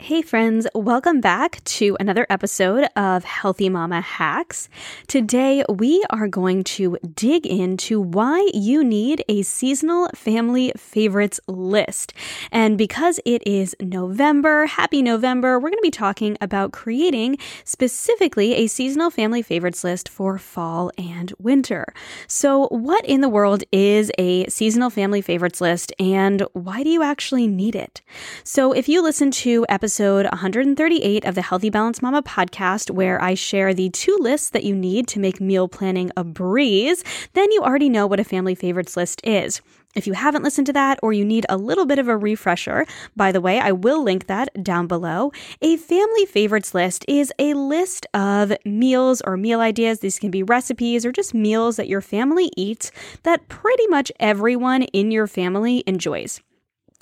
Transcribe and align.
Hey, 0.00 0.22
friends, 0.22 0.64
welcome 0.76 1.20
back 1.20 1.62
to 1.64 1.96
another 1.98 2.24
episode 2.30 2.88
of 2.94 3.24
Healthy 3.24 3.68
Mama 3.68 4.00
Hacks. 4.00 4.68
Today, 5.08 5.64
we 5.68 6.04
are 6.08 6.28
going 6.28 6.62
to 6.64 6.96
dig 7.16 7.44
into 7.44 8.00
why 8.00 8.48
you 8.54 8.84
need 8.84 9.24
a 9.28 9.42
seasonal 9.42 10.08
family 10.14 10.72
favorites 10.76 11.40
list. 11.48 12.14
And 12.52 12.78
because 12.78 13.18
it 13.26 13.42
is 13.44 13.74
November, 13.80 14.66
happy 14.66 15.02
November, 15.02 15.58
we're 15.58 15.68
going 15.68 15.82
to 15.82 15.82
be 15.82 15.90
talking 15.90 16.38
about 16.40 16.70
creating 16.70 17.36
specifically 17.64 18.54
a 18.54 18.68
seasonal 18.68 19.10
family 19.10 19.42
favorites 19.42 19.82
list 19.82 20.08
for 20.08 20.38
fall 20.38 20.92
and 20.96 21.32
winter. 21.40 21.92
So, 22.28 22.68
what 22.68 23.04
in 23.04 23.20
the 23.20 23.28
world 23.28 23.64
is 23.72 24.12
a 24.16 24.46
seasonal 24.46 24.90
family 24.90 25.22
favorites 25.22 25.60
list 25.60 25.92
and 25.98 26.42
why 26.52 26.84
do 26.84 26.88
you 26.88 27.02
actually 27.02 27.48
need 27.48 27.74
it? 27.74 28.00
So, 28.44 28.72
if 28.72 28.88
you 28.88 29.02
listen 29.02 29.32
to 29.32 29.66
episode 29.68 29.87
episode 29.88 30.26
138 30.26 31.24
of 31.24 31.34
the 31.34 31.40
Healthy 31.40 31.70
Balanced 31.70 32.02
Mama 32.02 32.22
podcast, 32.22 32.90
where 32.90 33.22
I 33.22 33.32
share 33.32 33.72
the 33.72 33.88
two 33.88 34.14
lists 34.20 34.50
that 34.50 34.62
you 34.62 34.74
need 34.74 35.08
to 35.08 35.18
make 35.18 35.40
meal 35.40 35.66
planning 35.66 36.10
a 36.14 36.24
breeze, 36.24 37.02
then 37.32 37.50
you 37.52 37.62
already 37.62 37.88
know 37.88 38.06
what 38.06 38.20
a 38.20 38.24
family 38.24 38.54
favorites 38.54 38.98
list 38.98 39.22
is. 39.24 39.62
If 39.96 40.06
you 40.06 40.12
haven't 40.12 40.42
listened 40.42 40.66
to 40.66 40.74
that 40.74 41.00
or 41.02 41.14
you 41.14 41.24
need 41.24 41.46
a 41.48 41.56
little 41.56 41.86
bit 41.86 41.98
of 41.98 42.06
a 42.06 42.18
refresher, 42.18 42.84
by 43.16 43.32
the 43.32 43.40
way, 43.40 43.60
I 43.60 43.72
will 43.72 44.02
link 44.02 44.26
that 44.26 44.62
down 44.62 44.88
below. 44.88 45.32
A 45.62 45.78
family 45.78 46.26
favorites 46.26 46.74
list 46.74 47.06
is 47.08 47.32
a 47.38 47.54
list 47.54 48.04
of 48.12 48.52
meals 48.66 49.22
or 49.22 49.38
meal 49.38 49.62
ideas. 49.62 50.00
These 50.00 50.18
can 50.18 50.30
be 50.30 50.42
recipes 50.42 51.06
or 51.06 51.12
just 51.12 51.32
meals 51.32 51.76
that 51.76 51.88
your 51.88 52.02
family 52.02 52.50
eats 52.58 52.92
that 53.22 53.48
pretty 53.48 53.86
much 53.86 54.12
everyone 54.20 54.82
in 54.82 55.10
your 55.10 55.26
family 55.26 55.82
enjoys. 55.86 56.42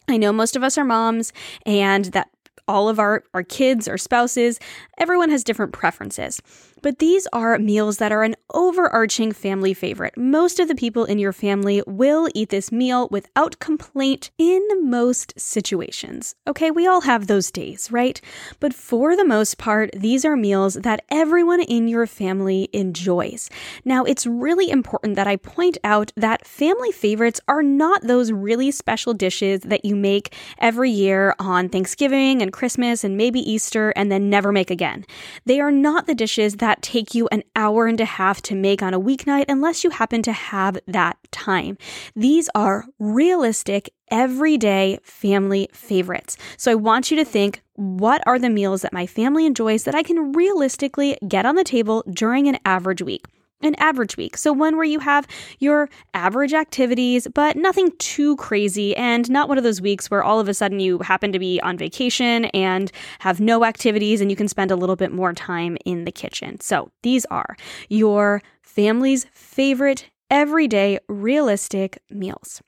I 0.09 0.19
know 0.19 0.33
most 0.33 0.55
of 0.55 0.63
us 0.63 0.79
are 0.79 0.85
moms, 0.85 1.33
and 1.65 2.05
that 2.07 2.29
all 2.69 2.89
of 2.89 2.99
our, 2.99 3.25
our 3.35 3.43
kids 3.43 3.89
our 3.89 3.99
spouses, 3.99 4.59
everyone 4.99 5.31
has 5.31 5.45
different 5.45 5.73
preferences. 5.73 6.41
But 6.87 7.01
these 7.01 7.27
are 7.33 7.59
meals 7.59 7.97
that 7.97 8.13
are 8.13 8.23
an 8.23 8.37
overarching 8.55 9.33
family 9.33 9.75
favorite. 9.75 10.17
Most 10.17 10.61
of 10.61 10.69
the 10.69 10.77
people 10.77 11.05
in 11.05 11.19
your 11.19 11.33
family 11.33 11.83
will 11.85 12.29
eat 12.33 12.51
this 12.51 12.71
meal 12.71 13.09
without 13.11 13.59
complaint 13.59 14.31
in 14.39 14.63
most 14.89 15.35
situations. 15.37 16.37
Okay, 16.47 16.71
we 16.71 16.87
all 16.87 17.01
have 17.01 17.27
those 17.27 17.51
days, 17.51 17.91
right? 17.91 18.21
But 18.61 18.73
for 18.73 19.17
the 19.17 19.25
most 19.25 19.59
part, 19.59 19.91
these 19.97 20.25
are 20.25 20.37
meals 20.37 20.75
that 20.75 21.05
everyone 21.11 21.61
in 21.61 21.89
your 21.89 22.07
family 22.07 22.69
enjoys. 22.73 23.51
Now, 23.85 24.05
it's 24.05 24.25
really 24.25 24.71
important 24.71 25.17
that 25.17 25.27
I 25.27 25.35
point 25.35 25.79
out 25.83 26.13
that 26.17 26.47
family 26.47 26.93
favorites 26.93 27.41
are 27.49 27.65
not 27.65 28.03
those 28.03 28.31
really 28.31 28.71
special 28.71 29.13
dishes 29.13 29.63
that 29.63 29.85
you 29.85 29.97
make 29.97 30.37
every 30.59 30.93
year 30.93 31.35
on 31.41 31.69
Thanksgiving 31.69 32.43
and 32.43 32.53
Christmas 32.53 33.03
and 33.03 33.17
maybe 33.17 33.41
Easter 33.41 33.91
and 33.97 34.13
then 34.13 34.31
never 34.31 34.53
make 34.53 34.71
again. 34.71 35.05
They 35.47 35.59
are 35.59 35.73
not 35.73 36.07
the 36.07 36.15
dishes 36.15 36.59
that 36.59 36.76
that 36.77 36.83
take 36.83 37.15
you 37.15 37.29
an 37.29 37.43
hour 37.55 37.87
and 37.87 38.01
a 38.01 38.05
half 38.05 38.43
to 38.43 38.55
make 38.55 38.83
on 38.83 38.95
a 38.95 39.01
weeknight 39.01 39.47
unless 39.49 39.85
you 39.85 39.91
happen 39.91 40.23
to 40.23 40.33
have 40.33 40.79
that 40.87 41.17
time. 41.31 41.79
These 42.15 42.49
are 42.55 42.85
realistic, 42.99 43.91
everyday 44.11 44.99
family 45.03 45.69
favorites. 45.73 46.37
So 46.57 46.71
I 46.71 46.75
want 46.75 47.11
you 47.11 47.17
to 47.17 47.25
think 47.25 47.63
what 47.75 48.23
are 48.27 48.39
the 48.39 48.51
meals 48.51 48.83
that 48.83 48.93
my 48.93 49.07
family 49.07 49.47
enjoys 49.47 49.85
that 49.85 49.95
I 49.95 50.03
can 50.03 50.33
realistically 50.33 51.17
get 51.27 51.47
on 51.47 51.57
the 51.57 51.65
table 51.65 52.05
during 52.11 52.49
an 52.49 52.59
average 52.65 53.03
week? 53.03 53.25
An 53.63 53.75
average 53.79 54.17
week. 54.17 54.37
So, 54.37 54.53
one 54.53 54.77
where 54.77 54.85
you 54.85 54.99
have 55.01 55.27
your 55.59 55.89
average 56.15 56.53
activities, 56.53 57.27
but 57.35 57.57
nothing 57.57 57.93
too 57.99 58.37
crazy, 58.37 58.97
and 58.97 59.29
not 59.31 59.49
one 59.49 59.59
of 59.59 59.65
those 59.65 59.81
weeks 59.81 60.11
where 60.11 60.23
all 60.23 60.41
of 60.41 60.49
a 60.49 60.55
sudden 60.55 60.81
you 60.81 60.99
happen 60.99 61.33
to 61.33 61.39
be 61.39 61.61
on 61.61 61.79
vacation 61.79 62.47
and 62.47 62.93
have 63.21 63.41
no 63.41 63.65
activities 63.65 64.21
and 64.21 64.31
you 64.31 64.37
can 64.37 64.49
spend 64.49 64.71
a 64.71 64.77
little 64.77 64.97
bit 64.97 65.13
more 65.13 65.33
time 65.33 65.77
in 65.85 66.05
the 66.05 66.13
kitchen. 66.13 66.61
So, 66.61 66.91
these 67.03 67.25
are 67.27 67.57
your 67.89 68.43
family's 68.63 69.27
favorite 69.33 70.11
everyday 70.31 70.99
realistic 71.09 71.99
meals. 72.11 72.63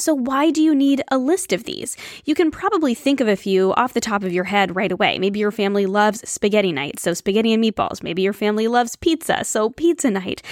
So, 0.00 0.14
why 0.14 0.50
do 0.50 0.62
you 0.62 0.74
need 0.74 1.02
a 1.08 1.18
list 1.18 1.52
of 1.52 1.64
these? 1.64 1.96
You 2.24 2.34
can 2.34 2.50
probably 2.50 2.94
think 2.94 3.20
of 3.20 3.28
a 3.28 3.36
few 3.36 3.72
off 3.74 3.92
the 3.92 4.00
top 4.00 4.24
of 4.24 4.32
your 4.32 4.44
head 4.44 4.74
right 4.74 4.90
away. 4.90 5.18
Maybe 5.18 5.38
your 5.38 5.50
family 5.50 5.86
loves 5.86 6.28
spaghetti 6.28 6.72
night, 6.72 6.98
so 6.98 7.14
spaghetti 7.14 7.52
and 7.52 7.62
meatballs. 7.62 8.02
Maybe 8.02 8.22
your 8.22 8.32
family 8.32 8.68
loves 8.68 8.96
pizza, 8.96 9.44
so 9.44 9.70
pizza 9.70 10.10
night 10.10 10.42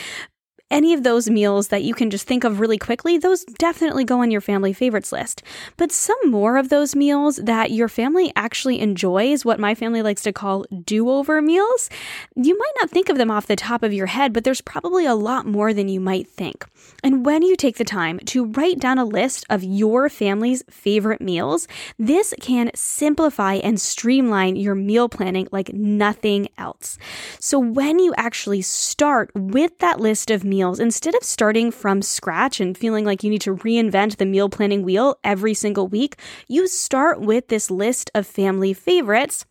any 0.71 0.93
of 0.93 1.03
those 1.03 1.31
meals 1.31 1.69
that 1.69 1.83
you 1.83 1.95
can 1.95 2.11
just 2.11 2.27
think 2.27 2.45
of 2.45 2.61
really 2.61 2.79
quickly, 2.79 3.19
those 3.19 3.45
definitely 3.45 4.05
go 4.05 4.23
on 4.23 4.31
your 4.31 4.41
family 4.41 4.73
favorites 4.73 5.13
list. 5.13 5.43
But 5.77 5.93
some 5.93 6.19
more 6.27 6.57
of 6.57 6.69
those 6.69 6.95
meals 6.95 7.37
that 7.37 7.71
your 7.71 7.89
family 7.89 8.33
actually 8.37 8.81
enjoys, 8.81 9.45
what 9.45 9.61
my 9.61 9.75
family 9.75 10.03
likes 10.03 10.23
to 10.23 10.33
call 10.33 10.67
do 10.85 11.09
over 11.11 11.41
meals, 11.41 11.89
you 12.37 12.57
might 12.57 12.73
not 12.81 12.91
think 12.91 13.09
of 13.09 13.17
them 13.17 13.31
off 13.31 13.47
the 13.47 13.57
top 13.57 13.83
of 13.83 13.93
your 13.93 14.07
head, 14.07 14.33
but 14.33 14.45
there's 14.45 14.61
probably 14.61 15.07
a 15.07 15.15
lot 15.15 15.47
more 15.47 15.73
than 15.73 15.89
you 15.89 16.01
might 16.01 16.29
think. 16.29 16.67
And 17.03 17.25
when 17.25 17.43
you 17.43 17.57
take 17.57 17.77
the 17.77 17.85
time 17.85 18.19
to 18.27 18.47
write 18.47 18.79
down 18.79 18.99
a 18.99 19.05
list 19.05 19.47
of 19.49 19.63
your 19.65 20.09
family's 20.09 20.63
favorite 20.69 21.21
meals, 21.21 21.69
this 21.99 22.35
can 22.41 22.71
simplify 22.75 23.55
and 23.55 23.81
streamline 23.81 24.57
your 24.57 24.75
meal 24.75 25.09
planning 25.09 25.49
like 25.53 25.73
nothing 25.73 26.49
else. 26.59 26.99
So 27.41 27.59
when 27.59 27.99
you 27.99 28.15
actually 28.17 28.63
start 28.63 29.31
with 29.35 29.79
that 29.79 30.01
list 30.01 30.31
of 30.31 30.45
meals, 30.45 30.58
meals, 30.59 30.81
instead 30.81 31.15
of 31.15 31.23
starting 31.23 31.71
from 31.71 32.03
scratch 32.03 32.59
and 32.59 32.77
feeling 32.77 33.05
like 33.05 33.23
you 33.23 33.31
need 33.31 33.41
to 33.43 33.55
reinvent 33.55 34.17
the 34.17 34.27
meal 34.27 34.49
planning 34.49 34.83
wheel 34.83 35.17
every 35.23 35.55
single 35.55 35.87
week, 35.87 36.17
you 36.49 36.67
start 36.67 37.21
with 37.21 37.47
this 37.47 37.71
list 37.71 38.11
of 38.13 38.27
family 38.27 38.73
favorites. 38.73 39.47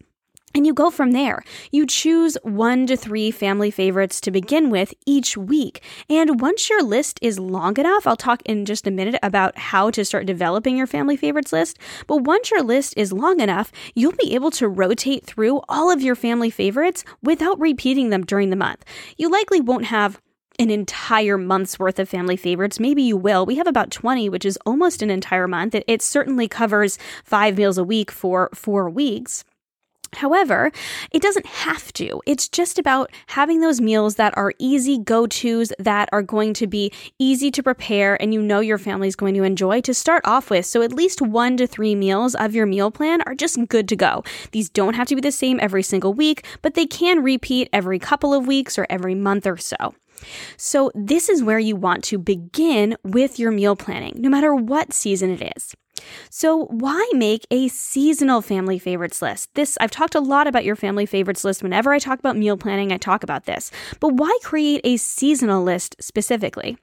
And 0.55 0.65
you 0.65 0.73
go 0.73 0.89
from 0.89 1.11
there. 1.11 1.43
You 1.71 1.85
choose 1.85 2.37
one 2.41 2.87
to 2.87 2.97
three 2.97 3.31
family 3.31 3.69
favorites 3.69 4.19
to 4.21 4.31
begin 4.31 4.69
with 4.69 4.93
each 5.05 5.37
week. 5.37 5.83
And 6.09 6.41
once 6.41 6.69
your 6.69 6.81
list 6.81 7.19
is 7.21 7.37
long 7.37 7.77
enough, 7.77 8.07
I'll 8.07 8.15
talk 8.15 8.41
in 8.43 8.65
just 8.65 8.87
a 8.87 8.91
minute 8.91 9.19
about 9.21 9.57
how 9.57 9.91
to 9.91 10.03
start 10.03 10.25
developing 10.25 10.75
your 10.75 10.87
family 10.87 11.15
favorites 11.15 11.53
list. 11.53 11.77
But 12.07 12.23
once 12.23 12.49
your 12.49 12.63
list 12.63 12.95
is 12.97 13.13
long 13.13 13.39
enough, 13.39 13.71
you'll 13.93 14.13
be 14.13 14.33
able 14.33 14.51
to 14.51 14.67
rotate 14.67 15.25
through 15.25 15.61
all 15.69 15.91
of 15.91 16.01
your 16.01 16.15
family 16.15 16.49
favorites 16.49 17.03
without 17.21 17.59
repeating 17.59 18.09
them 18.09 18.25
during 18.25 18.49
the 18.49 18.55
month. 18.55 18.83
You 19.17 19.29
likely 19.29 19.61
won't 19.61 19.85
have 19.85 20.19
an 20.59 20.69
entire 20.69 21.37
month's 21.37 21.77
worth 21.77 21.99
of 21.99 22.09
family 22.09 22.35
favorites. 22.35 22.79
Maybe 22.79 23.03
you 23.03 23.17
will. 23.17 23.45
We 23.45 23.55
have 23.55 23.67
about 23.67 23.91
20, 23.91 24.29
which 24.29 24.45
is 24.45 24.57
almost 24.65 25.01
an 25.01 25.09
entire 25.09 25.47
month. 25.47 25.75
It, 25.75 25.83
it 25.87 26.01
certainly 26.01 26.47
covers 26.47 26.97
five 27.23 27.57
meals 27.57 27.77
a 27.77 27.83
week 27.83 28.11
for 28.11 28.49
four 28.53 28.89
weeks. 28.89 29.43
However, 30.13 30.71
it 31.11 31.21
doesn't 31.21 31.45
have 31.45 31.91
to. 31.93 32.21
It's 32.25 32.47
just 32.47 32.79
about 32.79 33.11
having 33.27 33.59
those 33.59 33.81
meals 33.81 34.15
that 34.15 34.35
are 34.37 34.53
easy 34.57 34.97
go 34.97 35.27
tos, 35.27 35.73
that 35.79 36.09
are 36.11 36.21
going 36.21 36.53
to 36.55 36.67
be 36.67 36.91
easy 37.19 37.51
to 37.51 37.61
prepare, 37.61 38.19
and 38.21 38.33
you 38.33 38.41
know 38.41 38.59
your 38.59 38.77
family's 38.77 39.15
going 39.15 39.35
to 39.35 39.43
enjoy 39.43 39.81
to 39.81 39.93
start 39.93 40.25
off 40.25 40.49
with. 40.49 40.65
So, 40.65 40.81
at 40.81 40.93
least 40.93 41.21
one 41.21 41.57
to 41.57 41.67
three 41.67 41.93
meals 41.93 42.35
of 42.35 42.55
your 42.55 42.65
meal 42.65 42.89
plan 42.89 43.21
are 43.23 43.35
just 43.35 43.57
good 43.67 43.87
to 43.89 43.95
go. 43.95 44.23
These 44.51 44.69
don't 44.69 44.95
have 44.95 45.07
to 45.07 45.15
be 45.15 45.21
the 45.21 45.31
same 45.31 45.59
every 45.61 45.83
single 45.83 46.13
week, 46.13 46.45
but 46.61 46.73
they 46.73 46.85
can 46.85 47.21
repeat 47.21 47.69
every 47.73 47.99
couple 47.99 48.33
of 48.33 48.47
weeks 48.47 48.79
or 48.79 48.87
every 48.89 49.15
month 49.15 49.45
or 49.45 49.57
so. 49.57 49.93
So, 50.57 50.91
this 50.95 51.29
is 51.29 51.43
where 51.43 51.59
you 51.59 51.75
want 51.75 52.03
to 52.05 52.17
begin 52.17 52.95
with 53.03 53.39
your 53.39 53.51
meal 53.51 53.75
planning, 53.75 54.15
no 54.17 54.29
matter 54.29 54.53
what 54.55 54.93
season 54.93 55.31
it 55.31 55.53
is. 55.55 55.75
So, 56.29 56.65
why 56.65 57.09
make 57.13 57.45
a 57.51 57.67
seasonal 57.67 58.41
family 58.41 58.79
favorites 58.79 59.21
list? 59.21 59.53
This, 59.55 59.77
I've 59.79 59.91
talked 59.91 60.15
a 60.15 60.19
lot 60.19 60.47
about 60.47 60.65
your 60.65 60.75
family 60.75 61.05
favorites 61.05 61.43
list. 61.43 61.63
Whenever 61.63 61.93
I 61.93 61.99
talk 61.99 62.19
about 62.19 62.37
meal 62.37 62.57
planning, 62.57 62.91
I 62.91 62.97
talk 62.97 63.23
about 63.23 63.45
this. 63.45 63.71
But 63.99 64.13
why 64.13 64.35
create 64.43 64.81
a 64.83 64.97
seasonal 64.97 65.63
list 65.63 65.95
specifically? 65.99 66.77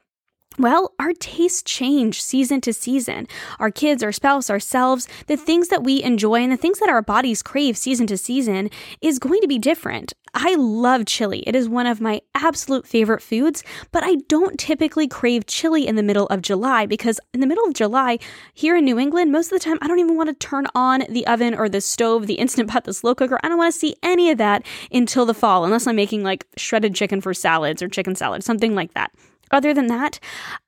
Well, 0.56 0.92
our 1.00 1.12
tastes 1.12 1.64
change 1.64 2.22
season 2.22 2.60
to 2.60 2.72
season. 2.72 3.26
Our 3.58 3.72
kids, 3.72 4.04
our 4.04 4.12
spouse, 4.12 4.48
ourselves, 4.48 5.08
the 5.26 5.36
things 5.36 5.66
that 5.68 5.82
we 5.82 6.00
enjoy 6.00 6.42
and 6.42 6.52
the 6.52 6.56
things 6.56 6.78
that 6.78 6.88
our 6.88 7.02
bodies 7.02 7.42
crave 7.42 7.76
season 7.76 8.06
to 8.06 8.16
season 8.16 8.70
is 9.00 9.18
going 9.18 9.40
to 9.40 9.48
be 9.48 9.58
different. 9.58 10.12
I 10.32 10.54
love 10.54 11.06
chili. 11.06 11.42
It 11.44 11.56
is 11.56 11.68
one 11.68 11.86
of 11.86 12.00
my 12.00 12.20
absolute 12.36 12.86
favorite 12.86 13.20
foods, 13.20 13.64
but 13.90 14.04
I 14.04 14.16
don't 14.28 14.58
typically 14.58 15.08
crave 15.08 15.46
chili 15.46 15.88
in 15.88 15.96
the 15.96 16.02
middle 16.04 16.26
of 16.26 16.40
July 16.40 16.86
because 16.86 17.18
in 17.32 17.40
the 17.40 17.46
middle 17.48 17.64
of 17.64 17.74
July, 17.74 18.20
here 18.52 18.76
in 18.76 18.84
New 18.84 18.98
England, 18.98 19.32
most 19.32 19.50
of 19.52 19.58
the 19.58 19.64
time 19.64 19.78
I 19.80 19.88
don't 19.88 19.98
even 19.98 20.16
want 20.16 20.28
to 20.28 20.34
turn 20.34 20.66
on 20.74 21.02
the 21.08 21.26
oven 21.26 21.54
or 21.54 21.68
the 21.68 21.80
stove, 21.80 22.28
the 22.28 22.34
instant 22.34 22.70
pot, 22.70 22.84
the 22.84 22.94
slow 22.94 23.16
cooker. 23.16 23.40
I 23.42 23.48
don't 23.48 23.58
want 23.58 23.72
to 23.72 23.78
see 23.78 23.96
any 24.04 24.30
of 24.30 24.38
that 24.38 24.64
until 24.92 25.26
the 25.26 25.34
fall, 25.34 25.64
unless 25.64 25.88
I'm 25.88 25.96
making 25.96 26.22
like 26.22 26.46
shredded 26.56 26.94
chicken 26.94 27.20
for 27.20 27.34
salads 27.34 27.82
or 27.82 27.88
chicken 27.88 28.14
salad, 28.14 28.44
something 28.44 28.76
like 28.76 28.94
that. 28.94 29.12
Other 29.54 29.72
than 29.72 29.86
that, 29.86 30.18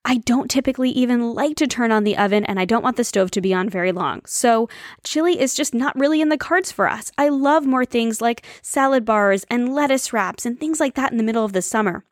I 0.05 0.19
don't 0.19 0.49
typically 0.49 0.91
even 0.91 1.35
like 1.35 1.57
to 1.57 1.67
turn 1.67 1.91
on 1.91 2.05
the 2.05 2.17
oven 2.17 2.45
and 2.45 2.61
I 2.61 2.65
don't 2.65 2.85
want 2.85 2.97
the 2.97 3.03
stove 3.03 3.33
to 3.33 3.41
be 3.41 3.53
on 3.53 3.69
very 3.69 3.91
long. 3.91 4.23
So, 4.27 4.69
chili 5.03 5.41
is 5.41 5.55
just 5.55 5.75
not 5.75 5.99
really 5.99 6.21
in 6.21 6.29
the 6.29 6.39
cards 6.39 6.71
for 6.71 6.89
us. 6.89 7.11
I 7.19 7.29
love 7.29 7.67
more 7.67 7.85
things 7.85 8.21
like 8.21 8.47
salad 8.63 9.05
bars 9.05 9.45
and 9.51 9.75
lettuce 9.75 10.13
wraps 10.13 10.47
and 10.47 10.61
things 10.61 10.79
like 10.79 10.95
that 10.95 11.11
in 11.11 11.19
the 11.19 11.25
middle 11.25 11.45
of 11.45 11.53
the 11.53 11.63
summer. 11.63 12.05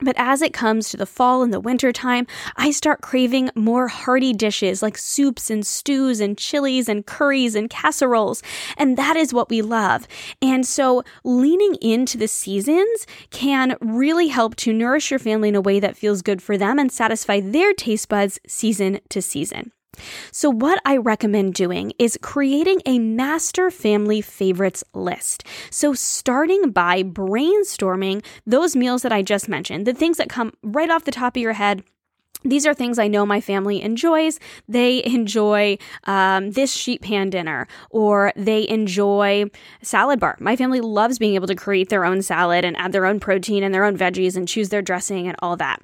But 0.00 0.16
as 0.18 0.42
it 0.42 0.52
comes 0.52 0.88
to 0.88 0.96
the 0.96 1.06
fall 1.06 1.42
and 1.42 1.52
the 1.52 1.60
winter 1.60 1.92
time, 1.92 2.26
I 2.56 2.70
start 2.70 3.02
craving 3.02 3.50
more 3.54 3.88
hearty 3.88 4.32
dishes 4.32 4.82
like 4.82 4.96
soups 4.96 5.50
and 5.50 5.66
stews 5.66 6.18
and 6.20 6.36
chilies 6.36 6.88
and 6.88 7.06
curries 7.06 7.54
and 7.54 7.68
casseroles. 7.68 8.42
And 8.76 8.96
that 8.96 9.16
is 9.16 9.34
what 9.34 9.50
we 9.50 9.60
love. 9.62 10.08
And 10.40 10.66
so 10.66 11.02
leaning 11.24 11.76
into 11.76 12.16
the 12.16 12.28
seasons 12.28 13.06
can 13.30 13.76
really 13.80 14.28
help 14.28 14.56
to 14.56 14.72
nourish 14.72 15.10
your 15.10 15.20
family 15.20 15.50
in 15.50 15.54
a 15.54 15.60
way 15.60 15.78
that 15.78 15.96
feels 15.96 16.22
good 16.22 16.42
for 16.42 16.56
them 16.56 16.78
and 16.78 16.90
satisfy 16.90 17.40
their 17.40 17.72
taste 17.72 18.08
buds 18.08 18.40
season 18.46 19.00
to 19.10 19.20
season. 19.20 19.72
So, 20.30 20.50
what 20.50 20.80
I 20.84 20.96
recommend 20.96 21.54
doing 21.54 21.92
is 21.98 22.18
creating 22.22 22.80
a 22.86 22.98
master 22.98 23.70
family 23.70 24.20
favorites 24.20 24.82
list. 24.94 25.44
So, 25.70 25.94
starting 25.94 26.70
by 26.70 27.02
brainstorming 27.02 28.24
those 28.46 28.74
meals 28.74 29.02
that 29.02 29.12
I 29.12 29.22
just 29.22 29.48
mentioned, 29.48 29.86
the 29.86 29.94
things 29.94 30.16
that 30.16 30.28
come 30.28 30.52
right 30.62 30.90
off 30.90 31.04
the 31.04 31.12
top 31.12 31.36
of 31.36 31.42
your 31.42 31.52
head. 31.54 31.82
These 32.44 32.66
are 32.66 32.74
things 32.74 32.98
I 32.98 33.06
know 33.06 33.24
my 33.24 33.40
family 33.40 33.80
enjoys. 33.80 34.40
They 34.66 35.04
enjoy 35.04 35.78
um, 36.04 36.50
this 36.50 36.72
sheet 36.72 37.00
pan 37.00 37.30
dinner, 37.30 37.68
or 37.90 38.32
they 38.34 38.68
enjoy 38.68 39.44
salad 39.80 40.18
bar. 40.18 40.36
My 40.40 40.56
family 40.56 40.80
loves 40.80 41.20
being 41.20 41.36
able 41.36 41.46
to 41.46 41.54
create 41.54 41.88
their 41.88 42.04
own 42.04 42.20
salad 42.20 42.64
and 42.64 42.76
add 42.78 42.90
their 42.90 43.06
own 43.06 43.20
protein 43.20 43.62
and 43.62 43.72
their 43.72 43.84
own 43.84 43.96
veggies 43.96 44.36
and 44.36 44.48
choose 44.48 44.70
their 44.70 44.82
dressing 44.82 45.28
and 45.28 45.36
all 45.40 45.56
that. 45.58 45.80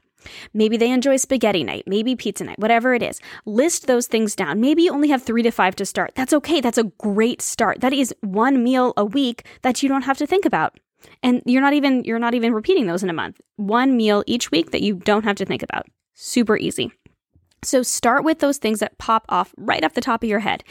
Maybe 0.53 0.77
they 0.77 0.91
enjoy 0.91 1.17
spaghetti 1.17 1.65
night, 1.65 1.85
maybe 1.87 2.17
pizza 2.17 2.45
night, 2.45 2.59
whatever 2.59 2.95
it 2.95 3.03
is. 3.03 3.21
List 3.47 3.87
those 3.87 4.07
things 4.07 4.35
down. 4.35 4.61
Maybe 4.61 4.83
you 4.83 4.93
only 4.93 5.09
have 5.09 5.23
three 5.23 5.43
to 5.43 5.51
five 5.51 5.77
to 5.77 5.87
start. 5.87 6.13
That's 6.15 6.33
okay. 6.33 6.61
That's 6.61 6.79
a 6.79 6.85
great 6.85 7.43
start. 7.43 7.81
That 7.81 7.93
is 7.93 8.15
one 8.21 8.63
meal 8.63 8.95
a 8.97 9.05
week 9.05 9.45
that 9.63 9.83
you 9.83 9.89
don't 9.89 10.03
have 10.03 10.19
to 10.19 10.27
think 10.27 10.45
about. 10.45 10.79
And 11.23 11.43
you're 11.47 11.63
not 11.63 11.75
even 11.75 12.05
you're 12.05 12.19
not 12.19 12.35
even 12.35 12.53
repeating 12.53 12.87
those 12.87 13.03
in 13.03 13.11
a 13.11 13.15
month. 13.15 13.41
One 13.57 13.97
meal 13.97 14.25
each 14.27 14.51
week 14.51 14.73
that 14.73 14.83
you 14.83 14.95
don't 14.95 15.25
have 15.25 15.37
to 15.37 15.45
think 15.45 15.63
about. 15.63 15.87
Super 16.15 16.57
easy. 16.57 16.93
So 17.63 17.83
start 17.83 18.25
with 18.25 18.39
those 18.39 18.59
things 18.59 18.81
that 18.81 18.99
pop 18.99 19.25
off 19.29 19.55
right 19.57 19.83
off 19.85 19.95
the 19.95 20.01
top 20.01 20.23
of 20.23 20.29
your 20.29 20.41
head. 20.41 20.63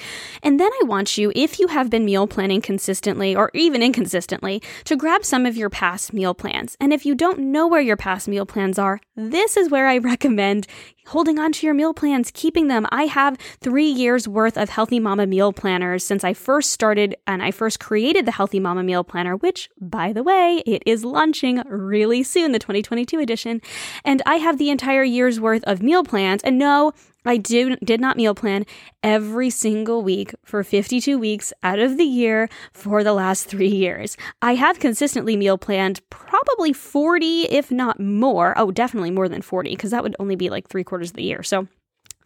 And 0.42 0.60
then 0.60 0.72
I 0.82 0.86
want 0.86 1.18
you, 1.18 1.32
if 1.36 1.60
you 1.60 1.68
have 1.68 1.90
been 1.90 2.06
meal 2.06 2.28
planning 2.28 2.62
consistently 2.62 3.36
or 3.36 3.52
even 3.54 3.84
inconsistently, 3.84 4.62
to 4.86 4.96
grab 4.96 5.26
some 5.26 5.46
of 5.46 5.58
your 5.58 5.70
past 5.70 6.14
meal 6.14 6.34
plans. 6.34 6.78
And 6.80 6.94
if 6.94 7.06
you 7.06 7.16
don't 7.16 7.40
know 7.40 7.68
where 7.68 7.82
your 7.82 7.98
past 7.98 8.28
meal 8.28 8.46
plans 8.46 8.80
are, 8.80 9.02
this 9.16 9.58
is 9.58 9.70
where 9.70 9.88
I 9.88 9.98
recommend 10.08 10.68
holding 11.08 11.40
on 11.40 11.52
to 11.54 11.66
your 11.66 11.74
meal 11.74 11.94
plans, 11.94 12.32
keeping 12.34 12.68
them. 12.68 12.86
I 12.90 13.04
have 13.04 13.38
three 13.62 13.88
years 13.88 14.28
worth 14.28 14.58
of 14.58 14.70
Healthy 14.70 15.00
Mama 15.00 15.26
meal 15.26 15.54
planners 15.54 16.04
since 16.04 16.24
I 16.24 16.34
first 16.34 16.72
started 16.72 17.16
and 17.26 17.42
I 17.42 17.52
first 17.52 17.80
created 17.80 18.26
the 18.26 18.32
Healthy 18.32 18.60
Mama 18.60 18.84
meal 18.84 19.04
planner, 19.04 19.36
which, 19.36 19.70
by 19.80 20.14
the 20.14 20.24
way, 20.24 20.62
it 20.66 20.84
is 20.86 21.04
launching 21.04 21.62
really 21.68 22.24
soon, 22.24 22.52
the 22.52 22.60
2022 22.60 23.20
edition. 23.20 23.62
And 24.04 24.22
I 24.26 24.36
have 24.36 24.58
the 24.58 24.70
entire 24.70 25.04
year's 25.04 25.40
worth 25.40 25.64
of 25.64 25.82
meal 25.82 26.04
plans. 26.04 26.44
And 26.44 26.58
no, 26.58 26.94
I 27.28 27.38
did, 27.38 27.78
did 27.84 28.00
not 28.00 28.16
meal 28.16 28.34
plan 28.34 28.66
every 29.04 29.50
single 29.50 30.02
week 30.02 30.34
for 30.46 30.64
52 30.64 31.20
weeks 31.20 31.52
out 31.62 31.78
of 31.78 31.98
the 31.98 32.06
year 32.06 32.48
for 32.72 33.04
the 33.04 33.14
last 33.14 33.48
three 33.48 33.68
years. 33.68 34.16
I 34.42 34.56
have 34.56 34.80
consistently 34.80 35.36
meal 35.36 35.58
planned 35.58 36.00
probably 36.10 36.72
40, 36.72 37.44
if 37.44 37.70
not 37.70 38.00
more. 38.00 38.58
Oh, 38.58 38.72
definitely 38.72 39.12
more 39.12 39.28
than 39.28 39.42
40, 39.42 39.72
because 39.72 39.92
that 39.92 40.04
would 40.04 40.16
only 40.20 40.38
be 40.38 40.50
like 40.50 40.70
three 40.70 40.86
quarters 40.86 41.10
of 41.10 41.18
the 41.18 41.24
year. 41.24 41.44
So 41.44 41.68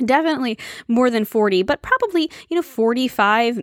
definitely 0.06 0.58
more 0.88 1.10
than 1.10 1.26
40, 1.26 1.64
but 1.64 1.82
probably, 1.82 2.30
you 2.50 2.56
know, 2.56 2.62
45 2.62 3.62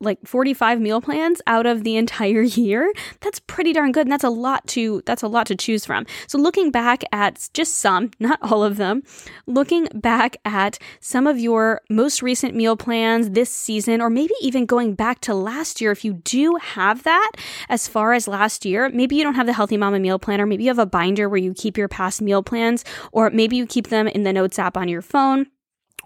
like 0.00 0.18
45 0.26 0.80
meal 0.80 1.00
plans 1.00 1.42
out 1.46 1.66
of 1.66 1.84
the 1.84 1.96
entire 1.96 2.42
year 2.60 2.92
that's 3.20 3.40
pretty 3.40 3.72
darn 3.72 3.92
good 3.92 4.06
and 4.06 4.12
that's 4.12 4.24
a 4.24 4.30
lot 4.30 4.66
to 4.68 5.02
that's 5.06 5.22
a 5.22 5.28
lot 5.28 5.46
to 5.46 5.56
choose 5.56 5.84
from. 5.84 6.06
So 6.26 6.38
looking 6.38 6.70
back 6.70 7.04
at 7.12 7.48
just 7.54 7.76
some 7.76 8.10
not 8.20 8.38
all 8.42 8.64
of 8.64 8.76
them 8.76 9.02
looking 9.46 9.88
back 9.94 10.36
at 10.44 10.78
some 11.00 11.26
of 11.26 11.38
your 11.38 11.82
most 11.90 12.22
recent 12.22 12.54
meal 12.54 12.76
plans 12.76 13.30
this 13.30 13.50
season 13.50 14.00
or 14.00 14.10
maybe 14.10 14.34
even 14.40 14.66
going 14.66 14.94
back 14.94 15.20
to 15.20 15.34
last 15.34 15.80
year 15.80 15.92
if 15.92 16.04
you 16.04 16.14
do 16.14 16.56
have 16.56 17.02
that 17.02 17.32
as 17.68 17.88
far 17.88 18.12
as 18.12 18.26
last 18.26 18.64
year 18.64 18.88
maybe 18.90 19.16
you 19.16 19.22
don't 19.22 19.34
have 19.34 19.46
the 19.46 19.52
healthy 19.52 19.76
mama 19.76 19.98
meal 19.98 20.18
planner 20.18 20.46
maybe 20.46 20.64
you 20.64 20.70
have 20.70 20.78
a 20.78 20.86
binder 20.86 21.28
where 21.28 21.38
you 21.38 21.54
keep 21.54 21.76
your 21.76 21.88
past 21.88 22.22
meal 22.22 22.42
plans 22.42 22.84
or 23.12 23.30
maybe 23.30 23.56
you 23.56 23.66
keep 23.66 23.88
them 23.88 24.08
in 24.08 24.22
the 24.22 24.32
notes 24.32 24.58
app 24.58 24.76
on 24.76 24.88
your 24.88 25.02
phone 25.02 25.46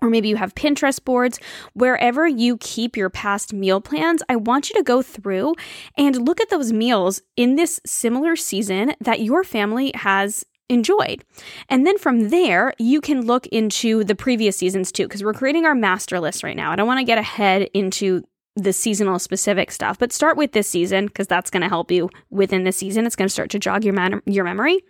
or 0.02 0.10
maybe 0.10 0.28
you 0.28 0.36
have 0.36 0.54
Pinterest 0.54 1.02
boards, 1.04 1.38
wherever 1.72 2.26
you 2.26 2.56
keep 2.58 2.96
your 2.96 3.10
past 3.10 3.52
meal 3.52 3.80
plans, 3.80 4.22
I 4.28 4.36
want 4.36 4.70
you 4.70 4.76
to 4.76 4.82
go 4.82 5.02
through 5.02 5.54
and 5.96 6.26
look 6.26 6.40
at 6.40 6.50
those 6.50 6.72
meals 6.72 7.22
in 7.36 7.56
this 7.56 7.80
similar 7.86 8.36
season 8.36 8.94
that 9.00 9.20
your 9.20 9.44
family 9.44 9.92
has 9.94 10.44
enjoyed. 10.68 11.24
And 11.68 11.86
then 11.86 11.98
from 11.98 12.30
there, 12.30 12.72
you 12.78 13.00
can 13.00 13.26
look 13.26 13.46
into 13.48 14.02
the 14.04 14.14
previous 14.14 14.56
seasons 14.56 14.90
too, 14.90 15.04
because 15.06 15.22
we're 15.22 15.34
creating 15.34 15.66
our 15.66 15.74
master 15.74 16.20
list 16.20 16.42
right 16.42 16.56
now. 16.56 16.72
I 16.72 16.76
don't 16.76 16.86
want 16.86 17.00
to 17.00 17.04
get 17.04 17.18
ahead 17.18 17.68
into 17.74 18.24
the 18.56 18.72
seasonal 18.72 19.18
specific 19.18 19.70
stuff, 19.70 19.98
but 19.98 20.12
start 20.12 20.36
with 20.36 20.52
this 20.52 20.68
season 20.68 21.06
because 21.06 21.26
that's 21.26 21.50
going 21.50 21.62
to 21.62 21.68
help 21.68 21.90
you 21.90 22.08
within 22.30 22.64
the 22.64 22.72
season. 22.72 23.04
It's 23.04 23.16
going 23.16 23.26
to 23.26 23.32
start 23.32 23.50
to 23.50 23.58
jog 23.58 23.84
your, 23.84 23.94
man- 23.94 24.22
your 24.26 24.44
memory. 24.44 24.80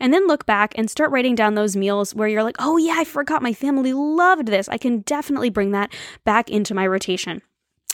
And 0.00 0.12
then 0.12 0.26
look 0.26 0.46
back 0.46 0.76
and 0.76 0.90
start 0.90 1.10
writing 1.10 1.34
down 1.34 1.54
those 1.54 1.76
meals 1.76 2.14
where 2.14 2.28
you're 2.28 2.42
like, 2.42 2.56
oh, 2.58 2.76
yeah, 2.76 2.94
I 2.96 3.04
forgot 3.04 3.42
my 3.42 3.52
family 3.52 3.92
loved 3.92 4.48
this. 4.48 4.68
I 4.68 4.78
can 4.78 5.00
definitely 5.00 5.50
bring 5.50 5.70
that 5.72 5.92
back 6.24 6.50
into 6.50 6.74
my 6.74 6.86
rotation. 6.86 7.42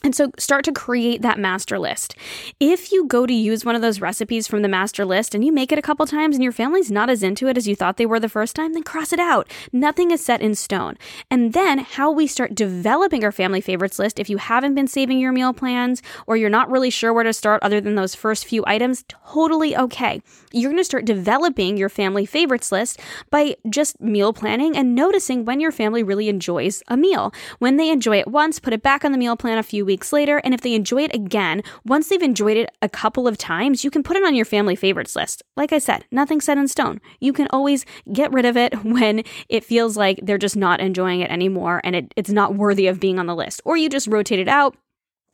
And 0.04 0.14
so 0.14 0.30
start 0.38 0.64
to 0.64 0.72
create 0.72 1.22
that 1.22 1.40
master 1.40 1.76
list. 1.76 2.14
If 2.60 2.92
you 2.92 3.06
go 3.06 3.26
to 3.26 3.34
use 3.34 3.64
one 3.64 3.74
of 3.74 3.82
those 3.82 4.00
recipes 4.00 4.46
from 4.46 4.62
the 4.62 4.68
master 4.68 5.04
list 5.04 5.34
and 5.34 5.44
you 5.44 5.50
make 5.50 5.72
it 5.72 5.78
a 5.78 5.82
couple 5.82 6.06
times 6.06 6.36
and 6.36 6.42
your 6.42 6.52
family's 6.52 6.88
not 6.88 7.10
as 7.10 7.24
into 7.24 7.48
it 7.48 7.56
as 7.56 7.66
you 7.66 7.74
thought 7.74 7.96
they 7.96 8.06
were 8.06 8.20
the 8.20 8.28
first 8.28 8.54
time, 8.54 8.74
then 8.74 8.84
cross 8.84 9.12
it 9.12 9.18
out. 9.18 9.50
Nothing 9.72 10.12
is 10.12 10.24
set 10.24 10.40
in 10.40 10.54
stone. 10.54 10.96
And 11.32 11.52
then 11.52 11.78
how 11.80 12.12
we 12.12 12.28
start 12.28 12.54
developing 12.54 13.24
our 13.24 13.32
family 13.32 13.60
favorites 13.60 13.98
list, 13.98 14.20
if 14.20 14.30
you 14.30 14.36
haven't 14.36 14.76
been 14.76 14.86
saving 14.86 15.18
your 15.18 15.32
meal 15.32 15.52
plans 15.52 16.00
or 16.28 16.36
you're 16.36 16.48
not 16.48 16.70
really 16.70 16.90
sure 16.90 17.12
where 17.12 17.24
to 17.24 17.32
start 17.32 17.60
other 17.64 17.80
than 17.80 17.96
those 17.96 18.14
first 18.14 18.46
few 18.46 18.62
items, 18.68 19.04
totally 19.08 19.76
okay. 19.76 20.22
You're 20.52 20.70
going 20.70 20.80
to 20.80 20.84
start 20.84 21.06
developing 21.06 21.76
your 21.76 21.88
family 21.88 22.24
favorites 22.24 22.70
list 22.70 23.00
by 23.30 23.56
just 23.68 24.00
meal 24.00 24.32
planning 24.32 24.76
and 24.76 24.94
noticing 24.94 25.44
when 25.44 25.58
your 25.58 25.72
family 25.72 26.04
really 26.04 26.28
enjoys 26.28 26.84
a 26.86 26.96
meal. 26.96 27.34
When 27.58 27.78
they 27.78 27.90
enjoy 27.90 28.20
it 28.20 28.28
once, 28.28 28.60
put 28.60 28.72
it 28.72 28.82
back 28.82 29.04
on 29.04 29.10
the 29.10 29.18
meal 29.18 29.36
plan 29.36 29.58
a 29.58 29.62
few 29.64 29.87
weeks 29.88 30.12
later. 30.12 30.40
And 30.44 30.54
if 30.54 30.60
they 30.60 30.74
enjoy 30.74 31.02
it 31.02 31.14
again, 31.14 31.62
once 31.84 32.08
they've 32.08 32.22
enjoyed 32.22 32.56
it 32.56 32.70
a 32.80 32.88
couple 32.88 33.26
of 33.26 33.36
times, 33.36 33.82
you 33.82 33.90
can 33.90 34.04
put 34.04 34.16
it 34.16 34.24
on 34.24 34.36
your 34.36 34.44
family 34.44 34.76
favorites 34.76 35.16
list. 35.16 35.42
Like 35.56 35.72
I 35.72 35.78
said, 35.78 36.04
nothing 36.12 36.40
set 36.40 36.58
in 36.58 36.68
stone. 36.68 37.00
You 37.18 37.32
can 37.32 37.48
always 37.50 37.84
get 38.12 38.32
rid 38.32 38.44
of 38.44 38.56
it 38.56 38.84
when 38.84 39.24
it 39.48 39.64
feels 39.64 39.96
like 39.96 40.20
they're 40.22 40.38
just 40.38 40.56
not 40.56 40.78
enjoying 40.80 41.20
it 41.20 41.30
anymore 41.30 41.80
and 41.82 41.96
it, 41.96 42.14
it's 42.14 42.30
not 42.30 42.54
worthy 42.54 42.86
of 42.86 43.00
being 43.00 43.18
on 43.18 43.26
the 43.26 43.34
list. 43.34 43.60
Or 43.64 43.76
you 43.76 43.88
just 43.88 44.06
rotate 44.06 44.38
it 44.38 44.48
out 44.48 44.76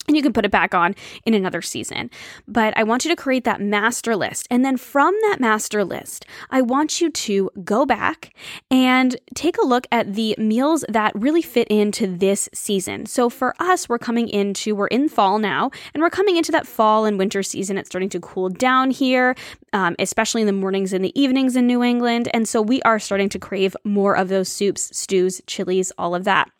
and 0.07 0.17
you 0.17 0.23
can 0.23 0.33
put 0.33 0.45
it 0.45 0.51
back 0.51 0.75
on 0.75 0.95
in 1.25 1.35
another 1.35 1.63
season. 1.63 2.11
But 2.47 2.77
I 2.77 2.83
want 2.83 3.05
you 3.05 3.11
to 3.11 3.17
create 3.17 3.45
that 3.45 3.61
master 3.61 4.17
list. 4.17 4.47
And 4.51 4.65
then 4.65 4.77
from 4.77 5.15
that 5.23 5.41
master 5.41 5.85
list, 5.85 6.27
I 6.51 6.63
want 6.63 7.01
you 7.01 7.11
to 7.11 7.51
go 7.65 7.87
back 7.87 8.35
and 8.71 9.17
take 9.35 9.59
a 9.59 9.65
look 9.65 9.87
at 9.91 10.15
the 10.15 10.35
meals 10.39 10.85
that 10.89 11.13
really 11.15 11.43
fit 11.43 11.69
into 11.69 12.07
this 12.07 12.49
season. 12.53 13.07
So 13.07 13.31
for 13.31 13.55
us, 13.59 13.89
we're 13.89 13.99
coming 13.99 14.29
into, 14.29 14.75
we're 14.75 14.87
in 14.89 15.09
fall 15.09 15.39
now, 15.39 15.71
and 15.93 16.03
we're 16.03 16.11
coming 16.11 16.37
into 16.37 16.53
that 16.53 16.67
fall 16.67 17.05
and 17.05 17.19
winter 17.19 17.43
season. 17.43 17.79
It's 17.79 17.89
starting 17.89 18.11
to 18.11 18.21
cool 18.21 18.49
down 18.49 18.91
here, 18.91 19.35
um, 19.73 19.97
especially 19.99 20.43
in 20.43 20.47
the 20.47 20.53
mornings 20.53 20.93
and 20.93 21.05
the 21.05 21.19
evenings 21.21 21.57
in 21.57 21.67
New 21.67 21.83
England. 21.83 22.29
And 22.33 22.49
so 22.49 22.61
we 22.61 22.83
are 22.83 22.99
starting 22.99 23.29
to 23.31 23.39
crave 23.39 23.77
more 23.85 24.17
of 24.17 24.29
those 24.29 24.49
soups, 24.49 24.97
stews, 24.97 25.41
chilies, 25.47 25.93
all 25.99 26.15
of 26.15 26.25
that. 26.25 26.51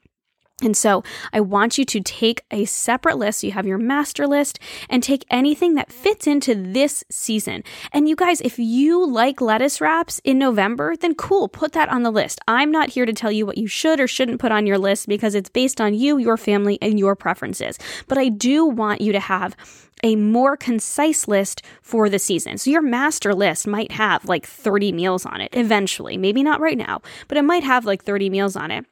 And 0.63 0.77
so 0.77 1.03
I 1.33 1.41
want 1.41 1.79
you 1.79 1.85
to 1.85 2.01
take 2.01 2.43
a 2.53 2.65
separate 2.65 3.19
list. 3.19 3.41
So 3.41 3.49
you 3.49 3.53
have 3.53 3.67
your 3.67 3.77
master 3.77 4.25
list 4.25 4.61
and 4.89 5.03
take 5.03 5.25
anything 5.29 5.75
that 5.75 5.91
fits 5.91 6.29
into 6.29 6.55
this 6.55 7.03
season. 7.11 7.65
And 7.93 8.09
you 8.09 8.15
guys, 8.15 8.41
if 8.41 8.57
you 8.57 9.05
like 9.05 9.41
lettuce 9.41 9.81
wraps 9.81 10.21
in 10.23 10.39
November, 10.39 10.95
then 10.97 11.17
cool, 11.17 11.49
put 11.49 11.73
that 11.73 11.89
on 11.89 12.05
the 12.05 12.13
list. 12.13 12.41
I'm 12.47 12.71
not 12.71 12.91
here 12.91 13.05
to 13.05 13.13
tell 13.13 13.33
you 13.33 13.47
what 13.47 13.59
you 13.59 13.67
should 13.67 13.99
or 13.99 14.07
shouldn't 14.07 14.41
put 14.41 14.53
on 14.53 14.65
your 14.65 14.79
list 14.79 15.09
because 15.09 15.35
it's 15.35 15.51
based 15.51 15.81
on 15.81 15.93
you, 15.93 16.19
your 16.19 16.37
family, 16.37 16.79
and 16.81 17.01
your 17.01 17.17
preferences. 17.17 17.77
But 18.07 18.19
I 18.19 18.29
do 18.29 18.65
want 18.65 19.01
you 19.01 19.11
to 19.11 19.21
have 19.21 19.57
a 20.05 20.15
more 20.15 20.57
concise 20.57 21.27
list 21.27 21.63
for 21.83 22.09
the 22.09 22.19
season. 22.19 22.59
So 22.59 22.71
your 22.71 22.83
master 22.83 23.35
list 23.35 23.67
might 23.67 23.91
have 23.91 24.25
like 24.27 24.47
30 24.47 24.93
meals 24.93 25.27
on 25.27 25.41
it 25.41 25.49
eventually. 25.53 26.17
Maybe 26.17 26.45
not 26.45 26.61
right 26.61 26.79
now, 26.79 27.01
but 27.27 27.39
it 27.39 27.43
might 27.43 27.65
have 27.65 27.85
like 27.85 28.05
30 28.05 28.31
meals 28.31 28.55
on 28.55 28.71
it. 28.71 28.87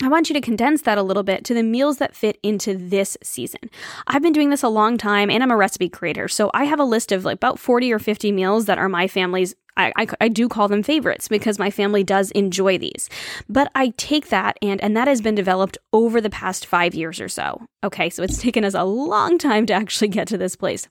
I 0.00 0.08
want 0.08 0.28
you 0.28 0.34
to 0.34 0.40
condense 0.40 0.82
that 0.82 0.98
a 0.98 1.02
little 1.02 1.22
bit 1.22 1.44
to 1.44 1.54
the 1.54 1.62
meals 1.62 1.98
that 1.98 2.16
fit 2.16 2.38
into 2.42 2.76
this 2.76 3.16
season. 3.22 3.70
I've 4.06 4.22
been 4.22 4.32
doing 4.32 4.50
this 4.50 4.62
a 4.62 4.68
long 4.68 4.98
time 4.98 5.30
and 5.30 5.42
I'm 5.42 5.50
a 5.50 5.56
recipe 5.56 5.88
creator. 5.88 6.28
So 6.28 6.50
I 6.54 6.64
have 6.64 6.80
a 6.80 6.84
list 6.84 7.12
of 7.12 7.24
like 7.24 7.36
about 7.36 7.58
40 7.58 7.92
or 7.92 7.98
50 7.98 8.32
meals 8.32 8.64
that 8.66 8.78
are 8.78 8.88
my 8.88 9.06
family's 9.06 9.54
I, 9.74 9.92
I, 9.96 10.06
I, 10.20 10.28
do 10.28 10.50
call 10.50 10.68
them 10.68 10.82
favorites 10.82 11.28
because 11.28 11.58
my 11.58 11.70
family 11.70 12.04
does 12.04 12.30
enjoy 12.32 12.76
these. 12.76 13.08
But 13.48 13.72
I 13.74 13.94
take 13.96 14.28
that 14.28 14.58
and 14.60 14.78
and 14.82 14.94
that 14.98 15.08
has 15.08 15.22
been 15.22 15.34
developed 15.34 15.78
over 15.94 16.20
the 16.20 16.28
past 16.28 16.66
five 16.66 16.94
years 16.94 17.22
or 17.22 17.28
so. 17.28 17.62
Okay, 17.82 18.10
so 18.10 18.22
it's 18.22 18.36
taken 18.42 18.64
us 18.64 18.74
a 18.74 18.84
long 18.84 19.38
time 19.38 19.64
to 19.66 19.72
actually 19.72 20.08
get 20.08 20.28
to 20.28 20.36
this 20.36 20.56
place. 20.56 20.88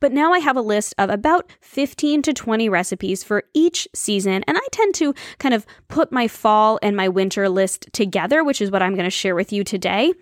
But 0.00 0.12
now 0.12 0.32
I 0.32 0.38
have 0.38 0.56
a 0.56 0.62
list 0.62 0.94
of 0.98 1.10
about 1.10 1.50
15 1.60 2.22
to 2.22 2.32
20 2.32 2.68
recipes 2.68 3.22
for 3.22 3.44
each 3.54 3.88
season, 3.94 4.44
and 4.46 4.56
I 4.56 4.66
tend 4.72 4.94
to 4.96 5.14
kind 5.38 5.54
of 5.54 5.66
put 5.88 6.12
my 6.12 6.28
fall 6.28 6.78
and 6.82 6.96
my 6.96 7.08
winter 7.08 7.48
list 7.48 7.88
together, 7.92 8.44
which 8.44 8.60
is 8.60 8.70
what 8.70 8.82
I'm 8.82 8.94
going 8.94 9.04
to 9.04 9.10
share 9.10 9.34
with 9.34 9.52
you 9.52 9.64
today 9.64 10.12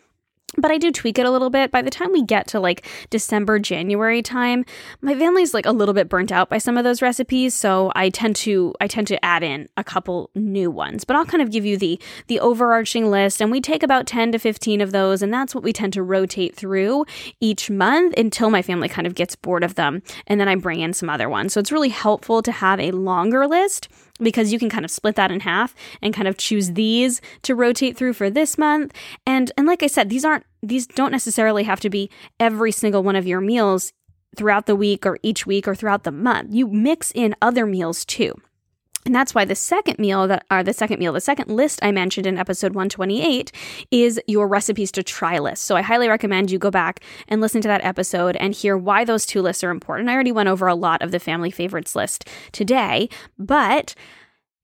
but 0.56 0.70
I 0.70 0.78
do 0.78 0.90
tweak 0.90 1.18
it 1.18 1.26
a 1.26 1.30
little 1.30 1.50
bit. 1.50 1.70
By 1.70 1.82
the 1.82 1.90
time 1.90 2.12
we 2.12 2.22
get 2.22 2.46
to 2.48 2.60
like 2.60 2.86
December, 3.10 3.58
January 3.58 4.22
time, 4.22 4.64
my 5.00 5.14
family's 5.14 5.54
like 5.54 5.66
a 5.66 5.72
little 5.72 5.94
bit 5.94 6.08
burnt 6.08 6.32
out 6.32 6.48
by 6.48 6.58
some 6.58 6.76
of 6.76 6.84
those 6.84 7.02
recipes, 7.02 7.54
so 7.54 7.92
I 7.94 8.10
tend 8.10 8.36
to 8.36 8.74
I 8.80 8.86
tend 8.86 9.06
to 9.08 9.24
add 9.24 9.42
in 9.42 9.68
a 9.76 9.84
couple 9.84 10.30
new 10.34 10.70
ones. 10.70 11.04
But 11.04 11.16
I'll 11.16 11.24
kind 11.24 11.42
of 11.42 11.50
give 11.50 11.64
you 11.64 11.76
the 11.76 12.00
the 12.26 12.40
overarching 12.40 13.10
list 13.10 13.40
and 13.40 13.50
we 13.50 13.60
take 13.60 13.82
about 13.82 14.06
10 14.06 14.32
to 14.32 14.38
15 14.38 14.80
of 14.80 14.92
those 14.92 15.22
and 15.22 15.32
that's 15.32 15.54
what 15.54 15.64
we 15.64 15.72
tend 15.72 15.92
to 15.94 16.02
rotate 16.02 16.54
through 16.54 17.04
each 17.40 17.70
month 17.70 18.14
until 18.16 18.50
my 18.50 18.62
family 18.62 18.88
kind 18.88 19.06
of 19.06 19.14
gets 19.14 19.36
bored 19.36 19.64
of 19.64 19.74
them 19.74 20.02
and 20.26 20.40
then 20.40 20.48
I 20.48 20.54
bring 20.54 20.80
in 20.80 20.92
some 20.92 21.10
other 21.10 21.28
ones. 21.28 21.52
So 21.52 21.60
it's 21.60 21.72
really 21.72 21.88
helpful 21.88 22.42
to 22.42 22.52
have 22.52 22.80
a 22.80 22.90
longer 22.92 23.46
list 23.46 23.88
because 24.20 24.52
you 24.52 24.58
can 24.58 24.68
kind 24.68 24.84
of 24.84 24.90
split 24.90 25.16
that 25.16 25.30
in 25.30 25.40
half 25.40 25.74
and 26.00 26.14
kind 26.14 26.28
of 26.28 26.36
choose 26.36 26.72
these 26.72 27.20
to 27.42 27.54
rotate 27.54 27.96
through 27.96 28.12
for 28.12 28.30
this 28.30 28.56
month. 28.56 28.92
And 29.26 29.50
and 29.56 29.66
like 29.66 29.82
I 29.82 29.88
said, 29.88 30.08
these 30.08 30.24
aren't 30.24 30.44
these 30.62 30.86
don't 30.86 31.12
necessarily 31.12 31.64
have 31.64 31.80
to 31.80 31.90
be 31.90 32.10
every 32.38 32.72
single 32.72 33.02
one 33.02 33.16
of 33.16 33.26
your 33.26 33.40
meals 33.40 33.92
throughout 34.36 34.66
the 34.66 34.76
week 34.76 35.06
or 35.06 35.18
each 35.22 35.46
week 35.46 35.68
or 35.68 35.74
throughout 35.74 36.04
the 36.04 36.12
month. 36.12 36.52
You 36.52 36.68
mix 36.68 37.12
in 37.14 37.34
other 37.40 37.66
meals 37.66 38.04
too. 38.04 38.34
And 39.04 39.14
that's 39.14 39.34
why 39.34 39.44
the 39.44 39.54
second 39.54 39.98
meal 39.98 40.26
that 40.28 40.46
are 40.50 40.62
the 40.62 40.72
second 40.72 40.98
meal, 40.98 41.12
the 41.12 41.20
second 41.20 41.54
list 41.54 41.78
I 41.82 41.92
mentioned 41.92 42.26
in 42.26 42.38
episode 42.38 42.74
128 42.74 43.52
is 43.90 44.20
your 44.26 44.48
recipes 44.48 44.90
to 44.92 45.02
try 45.02 45.38
list. 45.38 45.64
So 45.64 45.76
I 45.76 45.82
highly 45.82 46.08
recommend 46.08 46.50
you 46.50 46.58
go 46.58 46.70
back 46.70 47.00
and 47.28 47.40
listen 47.40 47.60
to 47.62 47.68
that 47.68 47.84
episode 47.84 48.36
and 48.36 48.54
hear 48.54 48.78
why 48.78 49.04
those 49.04 49.26
two 49.26 49.42
lists 49.42 49.62
are 49.62 49.70
important. 49.70 50.08
I 50.08 50.14
already 50.14 50.32
went 50.32 50.48
over 50.48 50.66
a 50.66 50.74
lot 50.74 51.02
of 51.02 51.10
the 51.10 51.20
family 51.20 51.50
favorites 51.50 51.94
list 51.94 52.28
today, 52.52 53.10
but 53.38 53.94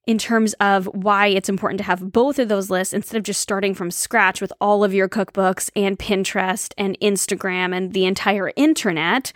in 0.06 0.16
terms 0.16 0.54
of 0.54 0.86
why 0.86 1.26
it's 1.26 1.50
important 1.50 1.78
to 1.78 1.84
have 1.84 2.10
both 2.10 2.38
of 2.38 2.48
those 2.48 2.70
lists 2.70 2.94
instead 2.94 3.18
of 3.18 3.22
just 3.22 3.40
starting 3.40 3.74
from 3.74 3.90
scratch 3.90 4.40
with 4.40 4.52
all 4.58 4.82
of 4.82 4.94
your 4.94 5.08
cookbooks 5.08 5.70
and 5.76 5.98
Pinterest 5.98 6.72
and 6.78 6.98
Instagram 7.00 7.76
and 7.76 7.92
the 7.92 8.06
entire 8.06 8.52
internet, 8.56 9.32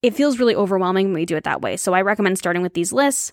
it 0.00 0.14
feels 0.14 0.38
really 0.38 0.56
overwhelming 0.56 1.08
when 1.08 1.14
we 1.14 1.26
do 1.26 1.36
it 1.36 1.44
that 1.44 1.60
way. 1.60 1.76
So 1.76 1.92
I 1.92 2.00
recommend 2.00 2.38
starting 2.38 2.62
with 2.62 2.72
these 2.72 2.92
lists 2.92 3.32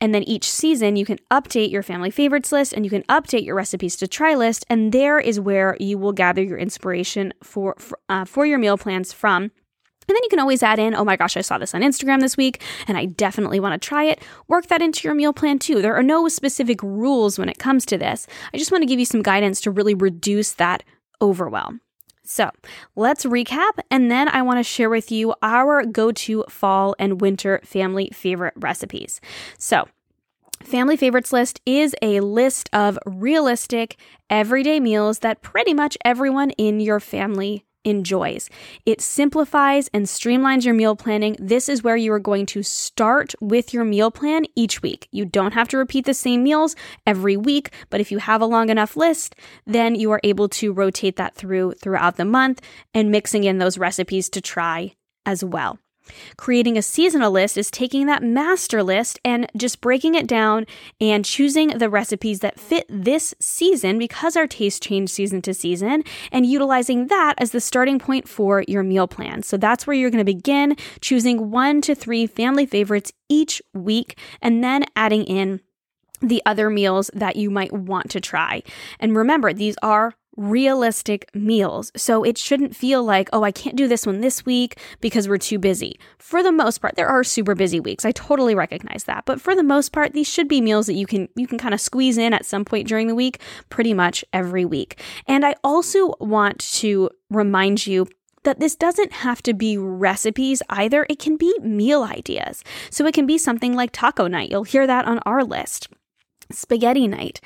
and 0.00 0.14
then 0.14 0.22
each 0.22 0.50
season, 0.50 0.96
you 0.96 1.04
can 1.04 1.18
update 1.30 1.70
your 1.70 1.82
family 1.82 2.10
favorites 2.10 2.52
list 2.52 2.72
and 2.72 2.84
you 2.84 2.90
can 2.90 3.02
update 3.04 3.44
your 3.44 3.54
recipes 3.54 3.96
to 3.96 4.08
try 4.08 4.34
list. 4.34 4.64
And 4.70 4.92
there 4.92 5.20
is 5.20 5.38
where 5.38 5.76
you 5.78 5.98
will 5.98 6.12
gather 6.12 6.42
your 6.42 6.58
inspiration 6.58 7.34
for, 7.42 7.74
for, 7.78 7.98
uh, 8.08 8.24
for 8.24 8.46
your 8.46 8.58
meal 8.58 8.78
plans 8.78 9.12
from. 9.12 9.42
And 10.08 10.16
then 10.16 10.22
you 10.24 10.28
can 10.30 10.40
always 10.40 10.62
add 10.62 10.78
in, 10.78 10.94
oh 10.94 11.04
my 11.04 11.16
gosh, 11.16 11.36
I 11.36 11.42
saw 11.42 11.58
this 11.58 11.74
on 11.74 11.82
Instagram 11.82 12.20
this 12.20 12.36
week 12.36 12.62
and 12.88 12.98
I 12.98 13.04
definitely 13.04 13.60
want 13.60 13.80
to 13.80 13.88
try 13.88 14.04
it. 14.04 14.20
Work 14.48 14.66
that 14.66 14.82
into 14.82 15.06
your 15.06 15.14
meal 15.14 15.32
plan 15.32 15.58
too. 15.58 15.82
There 15.82 15.94
are 15.94 16.02
no 16.02 16.26
specific 16.28 16.82
rules 16.82 17.38
when 17.38 17.48
it 17.48 17.58
comes 17.58 17.86
to 17.86 17.98
this. 17.98 18.26
I 18.52 18.58
just 18.58 18.72
want 18.72 18.82
to 18.82 18.86
give 18.86 18.98
you 18.98 19.04
some 19.04 19.22
guidance 19.22 19.60
to 19.60 19.70
really 19.70 19.94
reduce 19.94 20.52
that 20.54 20.82
overwhelm. 21.22 21.80
So 22.30 22.48
let's 22.94 23.24
recap, 23.24 23.80
and 23.90 24.08
then 24.08 24.28
I 24.28 24.42
want 24.42 24.60
to 24.60 24.62
share 24.62 24.88
with 24.88 25.10
you 25.10 25.34
our 25.42 25.84
go 25.84 26.12
to 26.12 26.44
fall 26.48 26.94
and 26.96 27.20
winter 27.20 27.60
family 27.64 28.08
favorite 28.14 28.54
recipes. 28.56 29.20
So, 29.58 29.88
Family 30.62 30.96
favorites 30.96 31.32
list 31.32 31.60
is 31.64 31.96
a 32.02 32.20
list 32.20 32.68
of 32.74 32.98
realistic, 33.06 33.96
everyday 34.28 34.78
meals 34.78 35.20
that 35.20 35.40
pretty 35.40 35.72
much 35.72 35.96
everyone 36.04 36.50
in 36.50 36.80
your 36.80 37.00
family 37.00 37.64
enjoys. 37.84 38.48
It 38.86 39.00
simplifies 39.00 39.88
and 39.92 40.06
streamlines 40.06 40.64
your 40.64 40.74
meal 40.74 40.96
planning. 40.96 41.36
This 41.38 41.68
is 41.68 41.82
where 41.82 41.96
you 41.96 42.12
are 42.12 42.18
going 42.18 42.46
to 42.46 42.62
start 42.62 43.34
with 43.40 43.72
your 43.72 43.84
meal 43.84 44.10
plan 44.10 44.44
each 44.54 44.82
week. 44.82 45.08
You 45.10 45.24
don't 45.24 45.54
have 45.54 45.68
to 45.68 45.78
repeat 45.78 46.04
the 46.04 46.14
same 46.14 46.42
meals 46.42 46.76
every 47.06 47.36
week, 47.36 47.72
but 47.88 48.00
if 48.00 48.10
you 48.10 48.18
have 48.18 48.42
a 48.42 48.46
long 48.46 48.68
enough 48.68 48.96
list, 48.96 49.34
then 49.66 49.94
you 49.94 50.10
are 50.10 50.20
able 50.24 50.48
to 50.48 50.72
rotate 50.72 51.16
that 51.16 51.34
through 51.34 51.72
throughout 51.72 52.16
the 52.16 52.24
month 52.24 52.60
and 52.94 53.10
mixing 53.10 53.44
in 53.44 53.58
those 53.58 53.78
recipes 53.78 54.28
to 54.30 54.40
try 54.40 54.94
as 55.26 55.44
well. 55.44 55.78
Creating 56.36 56.76
a 56.76 56.82
seasonal 56.82 57.30
list 57.30 57.56
is 57.56 57.70
taking 57.70 58.06
that 58.06 58.22
master 58.22 58.82
list 58.82 59.18
and 59.24 59.50
just 59.56 59.80
breaking 59.80 60.14
it 60.14 60.26
down 60.26 60.66
and 61.00 61.24
choosing 61.24 61.68
the 61.68 61.90
recipes 61.90 62.40
that 62.40 62.58
fit 62.58 62.86
this 62.88 63.34
season 63.40 63.98
because 63.98 64.36
our 64.36 64.46
tastes 64.46 64.80
change 64.80 65.10
season 65.10 65.42
to 65.42 65.54
season 65.54 66.02
and 66.32 66.46
utilizing 66.46 67.08
that 67.08 67.34
as 67.38 67.50
the 67.50 67.60
starting 67.60 67.98
point 67.98 68.28
for 68.28 68.64
your 68.68 68.82
meal 68.82 69.08
plan. 69.08 69.42
So 69.42 69.56
that's 69.56 69.86
where 69.86 69.94
you're 69.94 70.10
going 70.10 70.24
to 70.24 70.32
begin 70.32 70.76
choosing 71.00 71.50
one 71.50 71.80
to 71.82 71.94
three 71.94 72.26
family 72.26 72.66
favorites 72.66 73.12
each 73.28 73.62
week 73.72 74.18
and 74.42 74.62
then 74.62 74.84
adding 74.96 75.24
in 75.24 75.60
the 76.20 76.42
other 76.44 76.68
meals 76.70 77.10
that 77.14 77.36
you 77.36 77.50
might 77.50 77.72
want 77.72 78.10
to 78.10 78.20
try. 78.20 78.62
And 78.98 79.16
remember, 79.16 79.52
these 79.52 79.76
are 79.82 80.14
realistic 80.36 81.28
meals. 81.34 81.92
So 81.96 82.24
it 82.24 82.38
shouldn't 82.38 82.76
feel 82.76 83.02
like, 83.02 83.28
oh, 83.32 83.42
I 83.42 83.52
can't 83.52 83.76
do 83.76 83.88
this 83.88 84.06
one 84.06 84.20
this 84.20 84.46
week 84.46 84.78
because 85.00 85.28
we're 85.28 85.38
too 85.38 85.58
busy. 85.58 85.98
For 86.18 86.42
the 86.42 86.52
most 86.52 86.78
part, 86.78 86.96
there 86.96 87.08
are 87.08 87.24
super 87.24 87.54
busy 87.54 87.80
weeks. 87.80 88.04
I 88.04 88.12
totally 88.12 88.54
recognize 88.54 89.04
that. 89.04 89.24
But 89.24 89.40
for 89.40 89.54
the 89.54 89.62
most 89.62 89.92
part, 89.92 90.12
these 90.12 90.28
should 90.28 90.48
be 90.48 90.60
meals 90.60 90.86
that 90.86 90.94
you 90.94 91.06
can 91.06 91.28
you 91.36 91.46
can 91.46 91.58
kind 91.58 91.74
of 91.74 91.80
squeeze 91.80 92.18
in 92.18 92.32
at 92.32 92.46
some 92.46 92.64
point 92.64 92.88
during 92.88 93.06
the 93.06 93.14
week, 93.14 93.40
pretty 93.68 93.94
much 93.94 94.24
every 94.32 94.64
week. 94.64 95.00
And 95.26 95.44
I 95.44 95.54
also 95.62 96.14
want 96.20 96.58
to 96.74 97.10
remind 97.28 97.86
you 97.86 98.06
that 98.44 98.60
this 98.60 98.74
doesn't 98.74 99.12
have 99.12 99.42
to 99.42 99.52
be 99.52 99.76
recipes 99.76 100.62
either. 100.70 101.06
It 101.10 101.18
can 101.18 101.36
be 101.36 101.54
meal 101.60 102.02
ideas. 102.02 102.64
So 102.90 103.06
it 103.06 103.14
can 103.14 103.26
be 103.26 103.36
something 103.36 103.74
like 103.74 103.90
taco 103.92 104.26
night. 104.26 104.50
You'll 104.50 104.64
hear 104.64 104.86
that 104.86 105.04
on 105.04 105.18
our 105.26 105.44
list 105.44 105.88
spaghetti 106.52 107.06
night. 107.06 107.40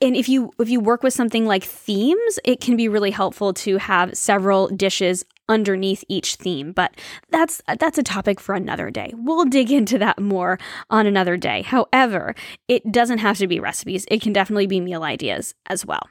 And 0.00 0.16
if 0.16 0.28
you 0.28 0.52
if 0.58 0.68
you 0.68 0.80
work 0.80 1.02
with 1.02 1.14
something 1.14 1.46
like 1.46 1.64
themes 1.64 2.38
it 2.44 2.60
can 2.60 2.76
be 2.76 2.88
really 2.88 3.10
helpful 3.10 3.52
to 3.54 3.78
have 3.78 4.16
several 4.16 4.68
dishes 4.68 5.24
underneath 5.48 6.04
each 6.08 6.34
theme. 6.36 6.72
But 6.72 6.94
that's 7.30 7.62
that's 7.78 7.98
a 7.98 8.02
topic 8.02 8.40
for 8.40 8.54
another 8.54 8.90
day. 8.90 9.12
We'll 9.14 9.44
dig 9.44 9.70
into 9.70 9.98
that 9.98 10.20
more 10.20 10.58
on 10.90 11.06
another 11.06 11.36
day. 11.36 11.62
However 11.62 12.34
it 12.68 12.92
doesn't 12.92 13.18
have 13.18 13.38
to 13.38 13.46
be 13.46 13.60
recipes. 13.60 14.04
It 14.08 14.20
can 14.20 14.32
definitely 14.32 14.66
be 14.66 14.80
meal 14.80 15.02
ideas 15.02 15.54
as 15.66 15.86
well. 15.86 16.08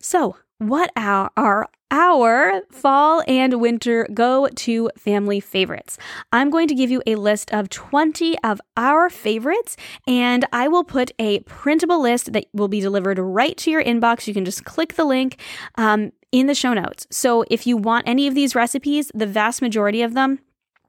So 0.00 0.36
what 0.58 0.90
are, 0.96 1.30
are 1.36 1.68
our 1.90 2.62
fall 2.70 3.22
and 3.26 3.60
winter 3.60 4.08
go 4.12 4.48
to 4.48 4.90
family 4.96 5.40
favorites. 5.40 5.98
I'm 6.32 6.50
going 6.50 6.68
to 6.68 6.74
give 6.74 6.90
you 6.90 7.02
a 7.06 7.16
list 7.16 7.52
of 7.52 7.68
20 7.68 8.38
of 8.42 8.60
our 8.76 9.08
favorites, 9.08 9.76
and 10.06 10.44
I 10.52 10.68
will 10.68 10.84
put 10.84 11.12
a 11.18 11.40
printable 11.40 12.00
list 12.00 12.32
that 12.32 12.46
will 12.52 12.68
be 12.68 12.80
delivered 12.80 13.18
right 13.18 13.56
to 13.58 13.70
your 13.70 13.82
inbox. 13.82 14.26
You 14.26 14.34
can 14.34 14.44
just 14.44 14.64
click 14.64 14.94
the 14.94 15.04
link. 15.04 15.40
Um, 15.76 16.12
in 16.32 16.48
the 16.48 16.54
show 16.54 16.74
notes. 16.74 17.06
So 17.10 17.44
if 17.50 17.66
you 17.66 17.76
want 17.76 18.06
any 18.06 18.26
of 18.26 18.34
these 18.34 18.54
recipes, 18.54 19.10
the 19.14 19.26
vast 19.26 19.62
majority 19.62 20.02
of 20.02 20.12
them 20.14 20.40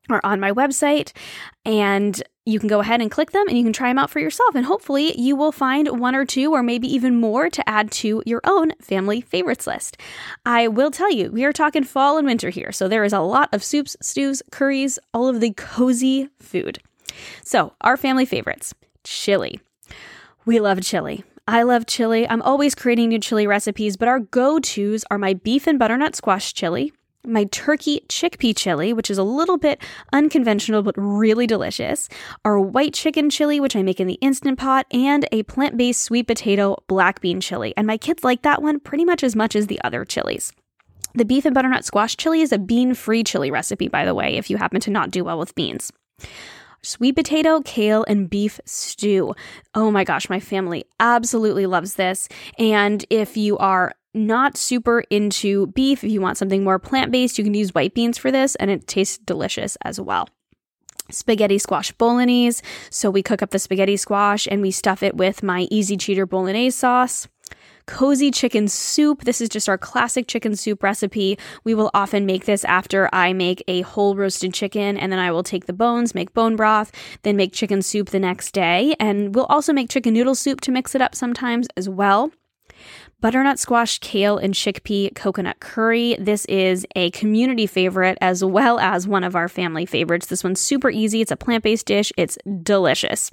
are 0.09 0.19
on 0.23 0.39
my 0.39 0.51
website 0.51 1.13
and 1.63 2.21
you 2.47 2.59
can 2.59 2.69
go 2.69 2.79
ahead 2.79 3.01
and 3.01 3.11
click 3.11 3.31
them 3.31 3.45
and 3.49 3.57
you 3.57 3.63
can 3.63 3.73
try 3.73 3.89
them 3.89 3.99
out 3.99 4.09
for 4.09 4.19
yourself. 4.19 4.55
And 4.55 4.65
hopefully, 4.65 5.19
you 5.19 5.35
will 5.35 5.51
find 5.51 5.99
one 5.99 6.15
or 6.15 6.25
two 6.25 6.53
or 6.53 6.63
maybe 6.63 6.87
even 6.93 7.19
more 7.19 7.49
to 7.49 7.69
add 7.69 7.91
to 7.91 8.23
your 8.25 8.41
own 8.45 8.71
family 8.81 9.19
favorites 9.19 9.67
list. 9.67 9.97
I 10.45 10.69
will 10.69 10.89
tell 10.89 11.11
you, 11.11 11.29
we 11.29 11.43
are 11.43 11.51
talking 11.51 11.83
fall 11.83 12.17
and 12.17 12.25
winter 12.25 12.49
here. 12.49 12.71
So 12.71 12.87
there 12.87 13.03
is 13.03 13.13
a 13.13 13.19
lot 13.19 13.49
of 13.53 13.63
soups, 13.63 13.97
stews, 14.01 14.41
curries, 14.51 14.97
all 15.13 15.27
of 15.27 15.41
the 15.41 15.51
cozy 15.51 16.29
food. 16.39 16.79
So, 17.43 17.73
our 17.81 17.97
family 17.97 18.25
favorites 18.25 18.73
chili. 19.03 19.59
We 20.45 20.59
love 20.59 20.81
chili. 20.81 21.23
I 21.47 21.63
love 21.63 21.85
chili. 21.85 22.27
I'm 22.29 22.41
always 22.41 22.75
creating 22.75 23.09
new 23.09 23.19
chili 23.19 23.47
recipes, 23.47 23.97
but 23.97 24.07
our 24.07 24.19
go 24.19 24.59
tos 24.59 25.03
are 25.09 25.17
my 25.17 25.33
beef 25.33 25.67
and 25.67 25.79
butternut 25.79 26.15
squash 26.15 26.53
chili, 26.53 26.93
my 27.27 27.45
turkey 27.45 28.01
chickpea 28.07 28.55
chili, 28.55 28.93
which 28.93 29.09
is 29.09 29.17
a 29.17 29.23
little 29.23 29.57
bit 29.57 29.81
unconventional 30.13 30.83
but 30.83 30.95
really 30.97 31.47
delicious, 31.47 32.09
our 32.45 32.59
white 32.59 32.93
chicken 32.93 33.29
chili, 33.29 33.59
which 33.59 33.75
I 33.75 33.83
make 33.83 33.99
in 33.99 34.07
the 34.07 34.15
instant 34.15 34.57
pot, 34.57 34.85
and 34.91 35.27
a 35.31 35.43
plant 35.43 35.77
based 35.77 36.03
sweet 36.03 36.27
potato 36.27 36.77
black 36.87 37.21
bean 37.21 37.41
chili. 37.41 37.73
And 37.77 37.87
my 37.87 37.97
kids 37.97 38.23
like 38.23 38.41
that 38.43 38.61
one 38.61 38.79
pretty 38.79 39.05
much 39.05 39.23
as 39.23 39.35
much 39.35 39.55
as 39.55 39.67
the 39.67 39.81
other 39.83 40.05
chilies. 40.05 40.53
The 41.13 41.25
beef 41.25 41.45
and 41.45 41.55
butternut 41.55 41.85
squash 41.85 42.15
chili 42.15 42.41
is 42.41 42.51
a 42.51 42.59
bean 42.59 42.93
free 42.93 43.23
chili 43.23 43.51
recipe, 43.51 43.87
by 43.87 44.05
the 44.05 44.13
way, 44.15 44.37
if 44.37 44.49
you 44.49 44.57
happen 44.57 44.81
to 44.81 44.91
not 44.91 45.11
do 45.11 45.23
well 45.23 45.39
with 45.39 45.55
beans 45.55 45.91
sweet 46.87 47.13
potato, 47.13 47.61
kale, 47.61 48.05
and 48.07 48.29
beef 48.29 48.59
stew. 48.65 49.33
Oh 49.75 49.91
my 49.91 50.03
gosh, 50.03 50.29
my 50.29 50.39
family 50.39 50.85
absolutely 50.99 51.65
loves 51.65 51.95
this. 51.95 52.29
And 52.57 53.05
if 53.09 53.37
you 53.37 53.57
are 53.57 53.93
not 54.17 54.57
super 54.57 55.01
into 55.09 55.67
beef, 55.67 56.03
if 56.03 56.11
you 56.11 56.21
want 56.21 56.37
something 56.37 56.63
more 56.63 56.79
plant 56.79 57.11
based, 57.11 57.37
you 57.37 57.43
can 57.43 57.53
use 57.53 57.73
white 57.73 57.93
beans 57.93 58.17
for 58.17 58.31
this, 58.31 58.55
and 58.55 58.71
it 58.71 58.87
tastes 58.87 59.17
delicious 59.17 59.77
as 59.83 59.99
well 59.99 60.29
spaghetti 61.09 61.57
squash 61.57 61.93
bolognese. 61.93 62.61
So 62.89 63.09
we 63.09 63.23
cook 63.23 63.41
up 63.41 63.51
the 63.51 63.59
spaghetti 63.59 63.95
squash 63.95 64.45
and 64.45 64.61
we 64.61 64.71
stuff 64.71 65.01
it 65.01 65.15
with 65.15 65.41
my 65.41 65.65
easy 65.71 65.95
cheater 65.95 66.25
bolognese 66.25 66.75
sauce 66.75 67.29
cozy 67.87 68.29
chicken 68.29 68.67
soup. 68.67 69.23
This 69.23 69.41
is 69.41 69.49
just 69.49 69.67
our 69.67 69.77
classic 69.77 70.27
chicken 70.27 70.55
soup 70.55 70.83
recipe. 70.83 71.39
We 71.63 71.73
will 71.73 71.89
often 71.93 72.25
make 72.25 72.45
this 72.45 72.63
after 72.65 73.09
I 73.11 73.33
make 73.33 73.63
a 73.67 73.81
whole 73.81 74.15
roasted 74.15 74.53
chicken, 74.53 74.97
and 74.97 75.11
then 75.11 75.19
I 75.19 75.31
will 75.31 75.43
take 75.43 75.65
the 75.65 75.73
bones, 75.73 76.13
make 76.13 76.33
bone 76.33 76.55
broth, 76.55 76.91
then 77.23 77.37
make 77.37 77.53
chicken 77.53 77.81
soup 77.81 78.09
the 78.09 78.19
next 78.19 78.51
day. 78.51 78.93
And 78.99 79.33
we'll 79.33 79.45
also 79.45 79.73
make 79.73 79.89
chicken 79.89 80.13
noodle 80.13 80.35
soup 80.35 80.61
to 80.61 80.71
mix 80.71 80.93
it 80.93 81.01
up 81.01 81.15
sometimes 81.15 81.67
as 81.75 81.89
well 81.89 82.31
butternut 83.21 83.59
squash, 83.59 83.99
kale, 83.99 84.37
and 84.37 84.53
chickpea 84.53 85.15
coconut 85.15 85.59
curry. 85.59 86.15
This 86.19 86.45
is 86.45 86.85
a 86.95 87.11
community 87.11 87.67
favorite 87.67 88.17
as 88.21 88.43
well 88.43 88.79
as 88.79 89.07
one 89.07 89.23
of 89.23 89.35
our 89.35 89.47
family 89.47 89.85
favorites. 89.85 90.27
This 90.27 90.43
one's 90.43 90.59
super 90.59 90.89
easy. 90.89 91.21
It's 91.21 91.31
a 91.31 91.37
plant 91.37 91.63
based 91.63 91.85
dish, 91.85 92.11
it's 92.17 92.37
delicious. 92.63 93.31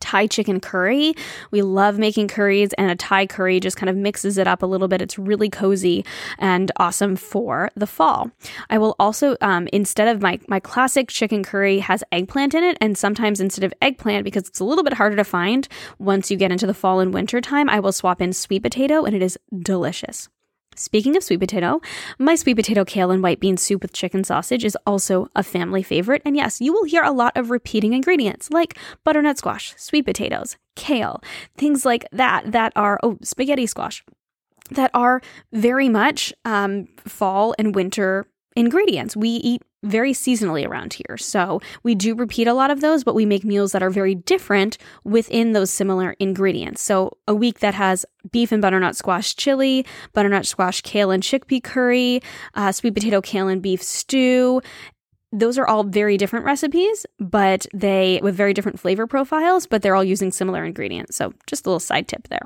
Thai 0.00 0.26
chicken 0.26 0.60
curry. 0.60 1.14
We 1.50 1.62
love 1.62 1.98
making 1.98 2.28
curries, 2.28 2.72
and 2.74 2.90
a 2.90 2.96
Thai 2.96 3.26
curry 3.26 3.60
just 3.60 3.76
kind 3.76 3.88
of 3.88 3.96
mixes 3.96 4.38
it 4.38 4.48
up 4.48 4.62
a 4.62 4.66
little 4.66 4.88
bit. 4.88 5.00
It's 5.00 5.18
really 5.18 5.48
cozy 5.48 6.04
and 6.38 6.72
awesome 6.76 7.16
for 7.16 7.70
the 7.76 7.86
fall. 7.86 8.30
I 8.68 8.78
will 8.78 8.96
also, 8.98 9.36
um, 9.40 9.68
instead 9.72 10.08
of 10.08 10.20
my, 10.20 10.40
my 10.48 10.60
classic 10.60 11.08
chicken 11.08 11.44
curry, 11.44 11.78
has 11.78 12.02
eggplant 12.10 12.54
in 12.54 12.64
it, 12.64 12.76
and 12.80 12.98
sometimes 12.98 13.40
instead 13.40 13.64
of 13.64 13.74
eggplant, 13.80 14.24
because 14.24 14.48
it's 14.48 14.60
a 14.60 14.64
little 14.64 14.84
bit 14.84 14.94
harder 14.94 15.16
to 15.16 15.24
find 15.24 15.68
once 15.98 16.30
you 16.30 16.36
get 16.36 16.52
into 16.52 16.66
the 16.66 16.74
fall 16.74 17.00
and 17.00 17.14
winter 17.14 17.40
time, 17.40 17.68
I 17.68 17.80
will 17.80 17.92
swap 17.92 18.20
in 18.20 18.32
sweet 18.32 18.62
potato, 18.62 19.04
and 19.04 19.14
it 19.14 19.22
is 19.22 19.38
delicious. 19.60 20.28
Speaking 20.76 21.16
of 21.16 21.24
sweet 21.24 21.40
potato, 21.40 21.80
my 22.18 22.34
sweet 22.34 22.54
potato 22.54 22.84
kale 22.84 23.10
and 23.10 23.22
white 23.22 23.40
bean 23.40 23.56
soup 23.56 23.82
with 23.82 23.92
chicken 23.92 24.24
sausage 24.24 24.64
is 24.64 24.76
also 24.86 25.28
a 25.34 25.42
family 25.42 25.82
favorite. 25.82 26.22
And 26.24 26.36
yes, 26.36 26.60
you 26.60 26.72
will 26.72 26.84
hear 26.84 27.02
a 27.02 27.10
lot 27.10 27.36
of 27.36 27.50
repeating 27.50 27.92
ingredients 27.92 28.50
like 28.50 28.78
butternut 29.04 29.38
squash, 29.38 29.74
sweet 29.76 30.06
potatoes, 30.06 30.56
kale, 30.76 31.22
things 31.56 31.84
like 31.84 32.06
that, 32.12 32.52
that 32.52 32.72
are, 32.76 32.98
oh, 33.02 33.18
spaghetti 33.22 33.66
squash, 33.66 34.04
that 34.70 34.90
are 34.94 35.20
very 35.52 35.88
much 35.88 36.32
um, 36.44 36.86
fall 36.98 37.54
and 37.58 37.74
winter 37.74 38.26
ingredients. 38.56 39.16
We 39.16 39.28
eat 39.28 39.62
very 39.82 40.12
seasonally 40.12 40.66
around 40.66 40.92
here. 40.92 41.16
So 41.16 41.60
we 41.82 41.94
do 41.94 42.14
repeat 42.14 42.46
a 42.46 42.54
lot 42.54 42.70
of 42.70 42.80
those, 42.80 43.04
but 43.04 43.14
we 43.14 43.24
make 43.24 43.44
meals 43.44 43.72
that 43.72 43.82
are 43.82 43.90
very 43.90 44.14
different 44.14 44.76
within 45.04 45.52
those 45.52 45.70
similar 45.70 46.14
ingredients. 46.18 46.82
So 46.82 47.16
a 47.26 47.34
week 47.34 47.60
that 47.60 47.74
has 47.74 48.04
beef 48.30 48.52
and 48.52 48.60
butternut 48.60 48.96
squash 48.96 49.36
chili, 49.36 49.86
butternut 50.12 50.46
squash 50.46 50.82
kale 50.82 51.10
and 51.10 51.22
chickpea 51.22 51.62
curry, 51.62 52.22
uh, 52.54 52.72
sweet 52.72 52.94
potato 52.94 53.20
kale 53.20 53.48
and 53.48 53.62
beef 53.62 53.82
stew. 53.82 54.60
Those 55.32 55.58
are 55.58 55.66
all 55.66 55.84
very 55.84 56.16
different 56.16 56.44
recipes, 56.44 57.06
but 57.18 57.66
they 57.72 58.20
with 58.22 58.34
very 58.34 58.52
different 58.52 58.80
flavor 58.80 59.06
profiles, 59.06 59.66
but 59.66 59.80
they're 59.80 59.94
all 59.94 60.04
using 60.04 60.32
similar 60.32 60.64
ingredients. 60.64 61.16
So 61.16 61.32
just 61.46 61.64
a 61.64 61.70
little 61.70 61.80
side 61.80 62.08
tip 62.08 62.28
there. 62.28 62.42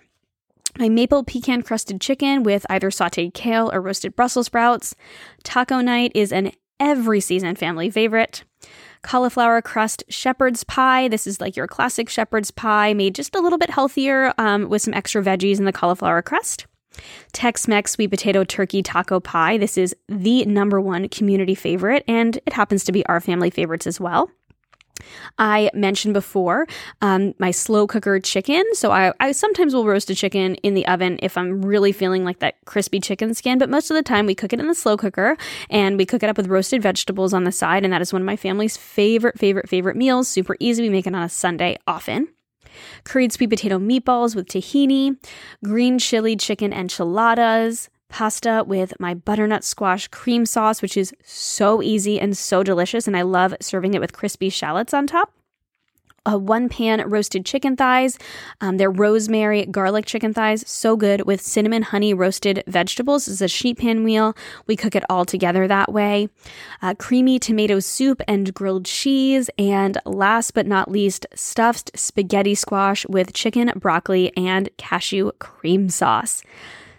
My 0.79 0.89
maple 0.89 1.23
pecan 1.23 1.63
crusted 1.63 2.01
chicken 2.01 2.43
with 2.43 2.67
either 2.69 2.91
sauteed 2.91 3.33
kale 3.33 3.71
or 3.73 3.81
roasted 3.81 4.17
Brussels 4.17 4.47
sprouts. 4.47 4.97
Taco 5.45 5.81
night 5.81 6.11
is 6.17 6.33
an 6.33 6.51
every 6.85 7.21
season 7.21 7.57
family 7.57 7.91
favorite. 7.91 8.45
Cauliflower 9.03 9.61
crust 9.63 10.05
shepherd's 10.09 10.65
pie. 10.65 11.09
This 11.09 11.27
is 11.27 11.41
like 11.41 11.57
your 11.57 11.67
classic 11.67 12.09
shepherd's 12.09 12.51
pie, 12.51 12.95
made 12.95 13.15
just 13.15 13.35
a 13.35 13.41
little 13.41 13.59
bit 13.59 13.71
healthier 13.71 14.33
um, 14.39 14.69
with 14.69 14.83
some 14.83 14.95
extra 14.95 15.23
veggies 15.23 15.59
in 15.59 15.65
the 15.65 15.73
cauliflower 15.73 16.23
crust. 16.23 16.67
Tex 17.33 17.67
Mex 17.67 17.93
sweet 17.93 18.09
potato 18.09 18.45
turkey 18.45 18.83
taco 18.83 19.19
pie. 19.19 19.59
This 19.59 19.77
is 19.77 19.97
the 20.09 20.45
number 20.45 20.81
one 20.81 21.09
community 21.09 21.55
favorite, 21.55 22.05
and 22.07 22.37
it 22.47 22.53
happens 22.53 22.85
to 22.85 22.93
be 22.93 23.05
our 23.07 23.21
family 23.21 23.51
favorites 23.51 23.87
as 23.87 23.99
well. 23.99 24.31
I 25.39 25.71
mentioned 25.75 26.15
before 26.15 26.67
um, 27.01 27.35
my 27.39 27.51
slow 27.51 27.87
cooker 27.87 28.21
chicken. 28.21 28.65
So 28.75 28.91
I, 28.91 29.13
I 29.21 29.33
sometimes 29.33 29.75
will 29.75 29.87
roast 29.87 30.11
a 30.11 30.15
chicken 30.15 30.55
in 30.57 30.75
the 30.75 30.87
oven 30.87 31.19
if 31.23 31.37
I'm 31.37 31.65
really 31.65 31.93
feeling 31.93 32.25
like 32.25 32.39
that 32.41 32.57
crispy 32.65 33.01
chicken 33.01 33.35
skin, 33.35 33.59
but 33.59 33.71
most 33.71 33.91
of 33.91 33.95
the 33.95 34.03
time 34.03 34.27
we 34.27 34.35
cook 34.35 34.53
it 34.53 34.61
in 34.61 34.67
the 34.67 34.75
slow 34.75 34.97
cooker 34.97 35.37
and 35.71 35.97
we 35.97 36.07
cook 36.07 36.23
it 36.23 36.29
up 36.29 36.37
with 36.37 36.49
roasted 36.49 36.83
vegetables 36.83 37.35
on 37.35 37.45
the 37.45 37.53
side. 37.53 37.85
And 37.85 37.93
that 37.93 38.03
is 38.03 38.13
one 38.13 38.23
of 38.23 38.27
my 38.27 38.37
family's 38.37 38.77
favorite, 38.77 39.39
favorite, 39.39 39.69
favorite 39.69 39.97
meals. 39.97 40.29
Super 40.29 40.57
easy. 40.61 40.83
We 40.83 40.91
make 40.91 41.07
it 41.07 41.15
on 41.15 41.23
a 41.23 41.29
Sunday 41.29 41.79
often 41.87 42.29
curried 43.05 43.33
sweet 43.33 43.51
potato 43.51 43.79
meatballs 43.79 44.35
with 44.35 44.49
tahini, 44.49 45.17
green 45.63 45.99
chili 45.99 46.37
chicken 46.37 46.73
enchiladas, 46.73 47.89
pasta 48.15 48.63
with 48.65 48.93
my 49.01 49.13
butternut 49.13 49.65
squash 49.65 50.07
cream 50.07 50.47
sauce, 50.47 50.81
which 50.81 50.97
is 50.97 51.13
so 51.25 51.83
easy 51.83 52.21
and 52.21 52.39
so 52.39 52.63
delicious. 52.63 53.09
And 53.09 53.17
I 53.17 53.23
love 53.23 53.57
serving 53.61 53.95
it 53.95 54.01
with 54.01 54.13
crispy 54.13 54.51
shallots 54.51 54.95
on 54.95 55.09
top. 55.09 55.33
A 56.25 56.39
one 56.39 56.69
pan 56.69 57.11
roasted 57.11 57.45
chicken 57.45 57.75
thighs. 57.75 58.17
Um, 58.61 58.77
they're 58.77 58.89
rosemary 58.89 59.67
garlic 59.67 60.07
chicken 60.07 60.33
thighs, 60.33 60.63
so 60.65 60.97
good 60.97 61.27
with 61.27 61.43
cinnamon 61.43 61.83
honey 61.83 62.15
roasted 62.15 62.63
vegetables. 62.69 63.27
This 63.27 63.35
is 63.35 63.43
a 63.43 63.49
sheet 63.49 63.79
pan 63.79 64.05
meal. 64.05 64.37
We 64.69 64.77
cook 64.77 64.95
it 64.95 65.03
all 65.11 65.25
together 65.25 65.67
that 65.67 65.93
way. 65.93 66.29
Uh, 66.81 66.95
creamy 66.97 67.41
tomato 67.41 67.81
soup 67.81 68.23
and 68.29 68.55
grilled 68.55 68.85
cheese. 68.85 69.51
And 69.59 69.99
last 70.07 70.55
but 70.55 70.69
not 70.69 70.89
least, 70.89 71.27
stuffed 71.35 71.91
spaghetti 71.99 72.55
squash 72.55 73.05
with 73.09 73.33
chicken, 73.33 73.73
broccoli, 73.75 74.35
and 74.37 74.71
cashew 74.77 75.33
cream 75.41 75.89
sauce. 75.89 76.45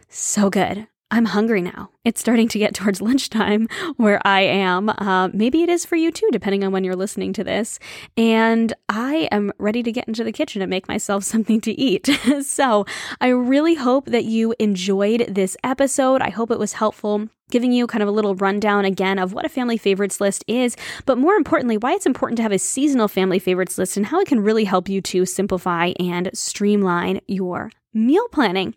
So 0.10 0.49
good. 0.49 0.88
I'm 1.12 1.26
hungry 1.26 1.62
now. 1.62 1.94
It's 2.06 2.20
starting 2.20 2.48
to 2.50 2.60
get 2.60 2.74
towards 2.74 3.02
lunchtime 3.02 3.68
where 3.98 4.26
I 4.26 4.41
am. 4.41 4.89
Uh, 4.89 5.30
maybe 5.34 5.63
it 5.63 5.70
is 5.70 5.86
for 5.86 5.96
you 5.96 6.12
too, 6.12 6.30
depending 6.32 6.63
on 6.63 6.72
when 6.72 6.84
you're 6.84 6.96
listening 6.96 7.34
to 7.34 7.44
this. 7.44 7.80
And 8.15 8.74
I 8.88 9.28
am 9.32 9.52
ready 9.58 9.84
to 9.84 9.91
get 9.91 10.08
into 10.08 10.24
the 10.24 10.32
kitchen 10.32 10.62
and 10.62 10.70
make 10.70 10.88
myself 10.88 11.24
something 11.26 11.60
to 11.62 11.72
eat. 11.74 12.08
so 12.44 12.86
I 13.20 13.30
really 13.30 13.76
hope 13.76 14.06
that 14.06 14.26
you 14.26 14.54
enjoyed 14.60 15.26
this 15.28 15.58
episode. 15.63 16.22
I 16.22 16.30
hope 16.30 16.52
it 16.52 16.60
was 16.60 16.74
helpful 16.74 17.28
giving 17.52 17.72
you 17.72 17.86
kind 17.86 18.02
of 18.02 18.10
a 18.10 18.12
little 18.12 18.36
rundown 18.36 18.86
again 18.86 19.20
of 19.20 19.34
what 19.34 19.46
a 19.46 19.50
family 19.50 19.78
favorites 19.78 20.20
list 20.20 20.44
is, 20.48 20.76
but 21.06 21.18
more 21.18 21.36
importantly, 21.36 21.78
why 21.78 21.94
it's 21.94 22.08
important 22.08 22.38
to 22.38 22.44
have 22.44 22.52
a 22.52 22.58
seasonal 22.60 23.08
family 23.08 23.38
favorites 23.39 23.78
list 23.78 23.98
and 23.98 24.08
how 24.08 24.20
it 24.20 24.28
can 24.28 24.39
really 24.39 24.63
help 24.63 24.89
you 24.89 25.00
to 25.00 25.26
simplify 25.26 25.94
and 26.00 26.30
streamline 26.34 27.22
your 27.28 27.70
meal 27.96 28.28
planning. 28.28 28.76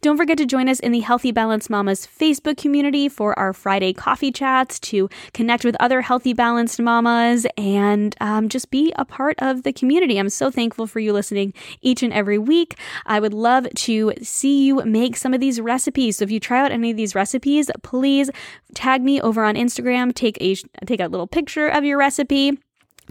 Don't 0.00 0.16
forget 0.16 0.36
to 0.38 0.44
join 0.44 0.68
us 0.68 0.80
in 0.80 0.92
the 0.92 1.00
Healthy 1.00 1.30
Balanced 1.30 1.70
Mamas 1.70 2.06
Facebook 2.06 2.56
community 2.66 3.08
for 3.08 3.38
our 3.38 3.52
Friday 3.52 3.92
coffee 3.92 4.32
chats 4.32 4.80
to 4.80 5.08
connect 5.32 5.64
with 5.64 5.76
other 5.78 6.00
healthy 6.00 6.32
balanced 6.32 6.80
mamas 6.80 7.46
and 7.56 8.16
um, 8.20 8.48
just 8.48 8.72
be 8.72 8.92
a 8.96 9.04
part 9.04 9.36
of 9.40 9.62
the 9.62 9.72
community. 9.72 10.18
I'm 10.18 10.28
so 10.28 10.50
thankful 10.50 10.88
for 10.88 10.98
you 10.98 11.12
listening 11.12 11.54
each 11.80 12.02
and 12.02 12.12
every 12.12 12.38
week. 12.38 12.76
I 13.06 13.20
would 13.20 13.32
love 13.32 13.68
to 13.72 14.14
see 14.20 14.64
you 14.66 14.84
make 14.84 15.16
some 15.16 15.32
of 15.32 15.38
these 15.38 15.60
recipes. 15.60 16.16
So 16.16 16.24
if 16.24 16.30
you 16.32 16.40
try 16.40 16.64
out 16.64 16.72
any 16.72 16.90
of 16.90 16.96
these 16.96 17.14
recipes, 17.14 17.70
please 17.84 18.30
tag 18.74 19.00
me 19.00 19.20
over 19.20 19.44
on 19.44 19.54
Instagram. 19.54 20.12
Take 20.12 20.36
a 20.40 20.56
take 20.84 20.98
a 20.98 21.06
little 21.06 21.28
picture 21.28 21.68
of 21.68 21.84
your 21.84 21.98
recipe 21.98 22.58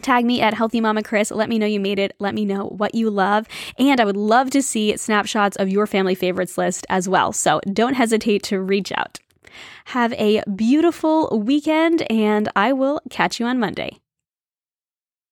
Tag 0.02 0.26
me 0.26 0.42
at 0.42 0.54
Healthy 0.54 0.82
Mama 0.82 1.04
Kris. 1.04 1.32
Let 1.32 1.50
me 1.50 1.58
know 1.58 1.66
you 1.66 1.80
made 1.80 2.00
it. 2.00 2.16
Let 2.20 2.36
me 2.36 2.46
know 2.46 2.66
what 2.66 2.96
you 2.96 3.10
love. 3.10 3.48
And 3.80 4.02
I 4.02 4.06
would 4.06 4.18
love 4.18 4.50
to 4.52 4.62
see 4.62 4.98
snapshots 4.98 5.56
of 5.58 5.70
your 5.70 5.88
family 5.88 6.16
favorites 6.16 6.58
list 6.58 6.86
as 6.90 7.08
well. 7.08 7.32
So 7.32 7.62
don't 7.72 7.94
hesitate 7.94 8.44
to 8.44 8.60
reach 8.60 8.92
out. 8.92 9.20
Have 9.86 10.14
a 10.14 10.44
beautiful 10.56 11.40
weekend, 11.40 12.10
and 12.12 12.50
I 12.56 12.74
will 12.74 13.02
catch 13.10 13.40
you 13.40 13.46
on 13.46 13.60
Monday. 13.60 14.00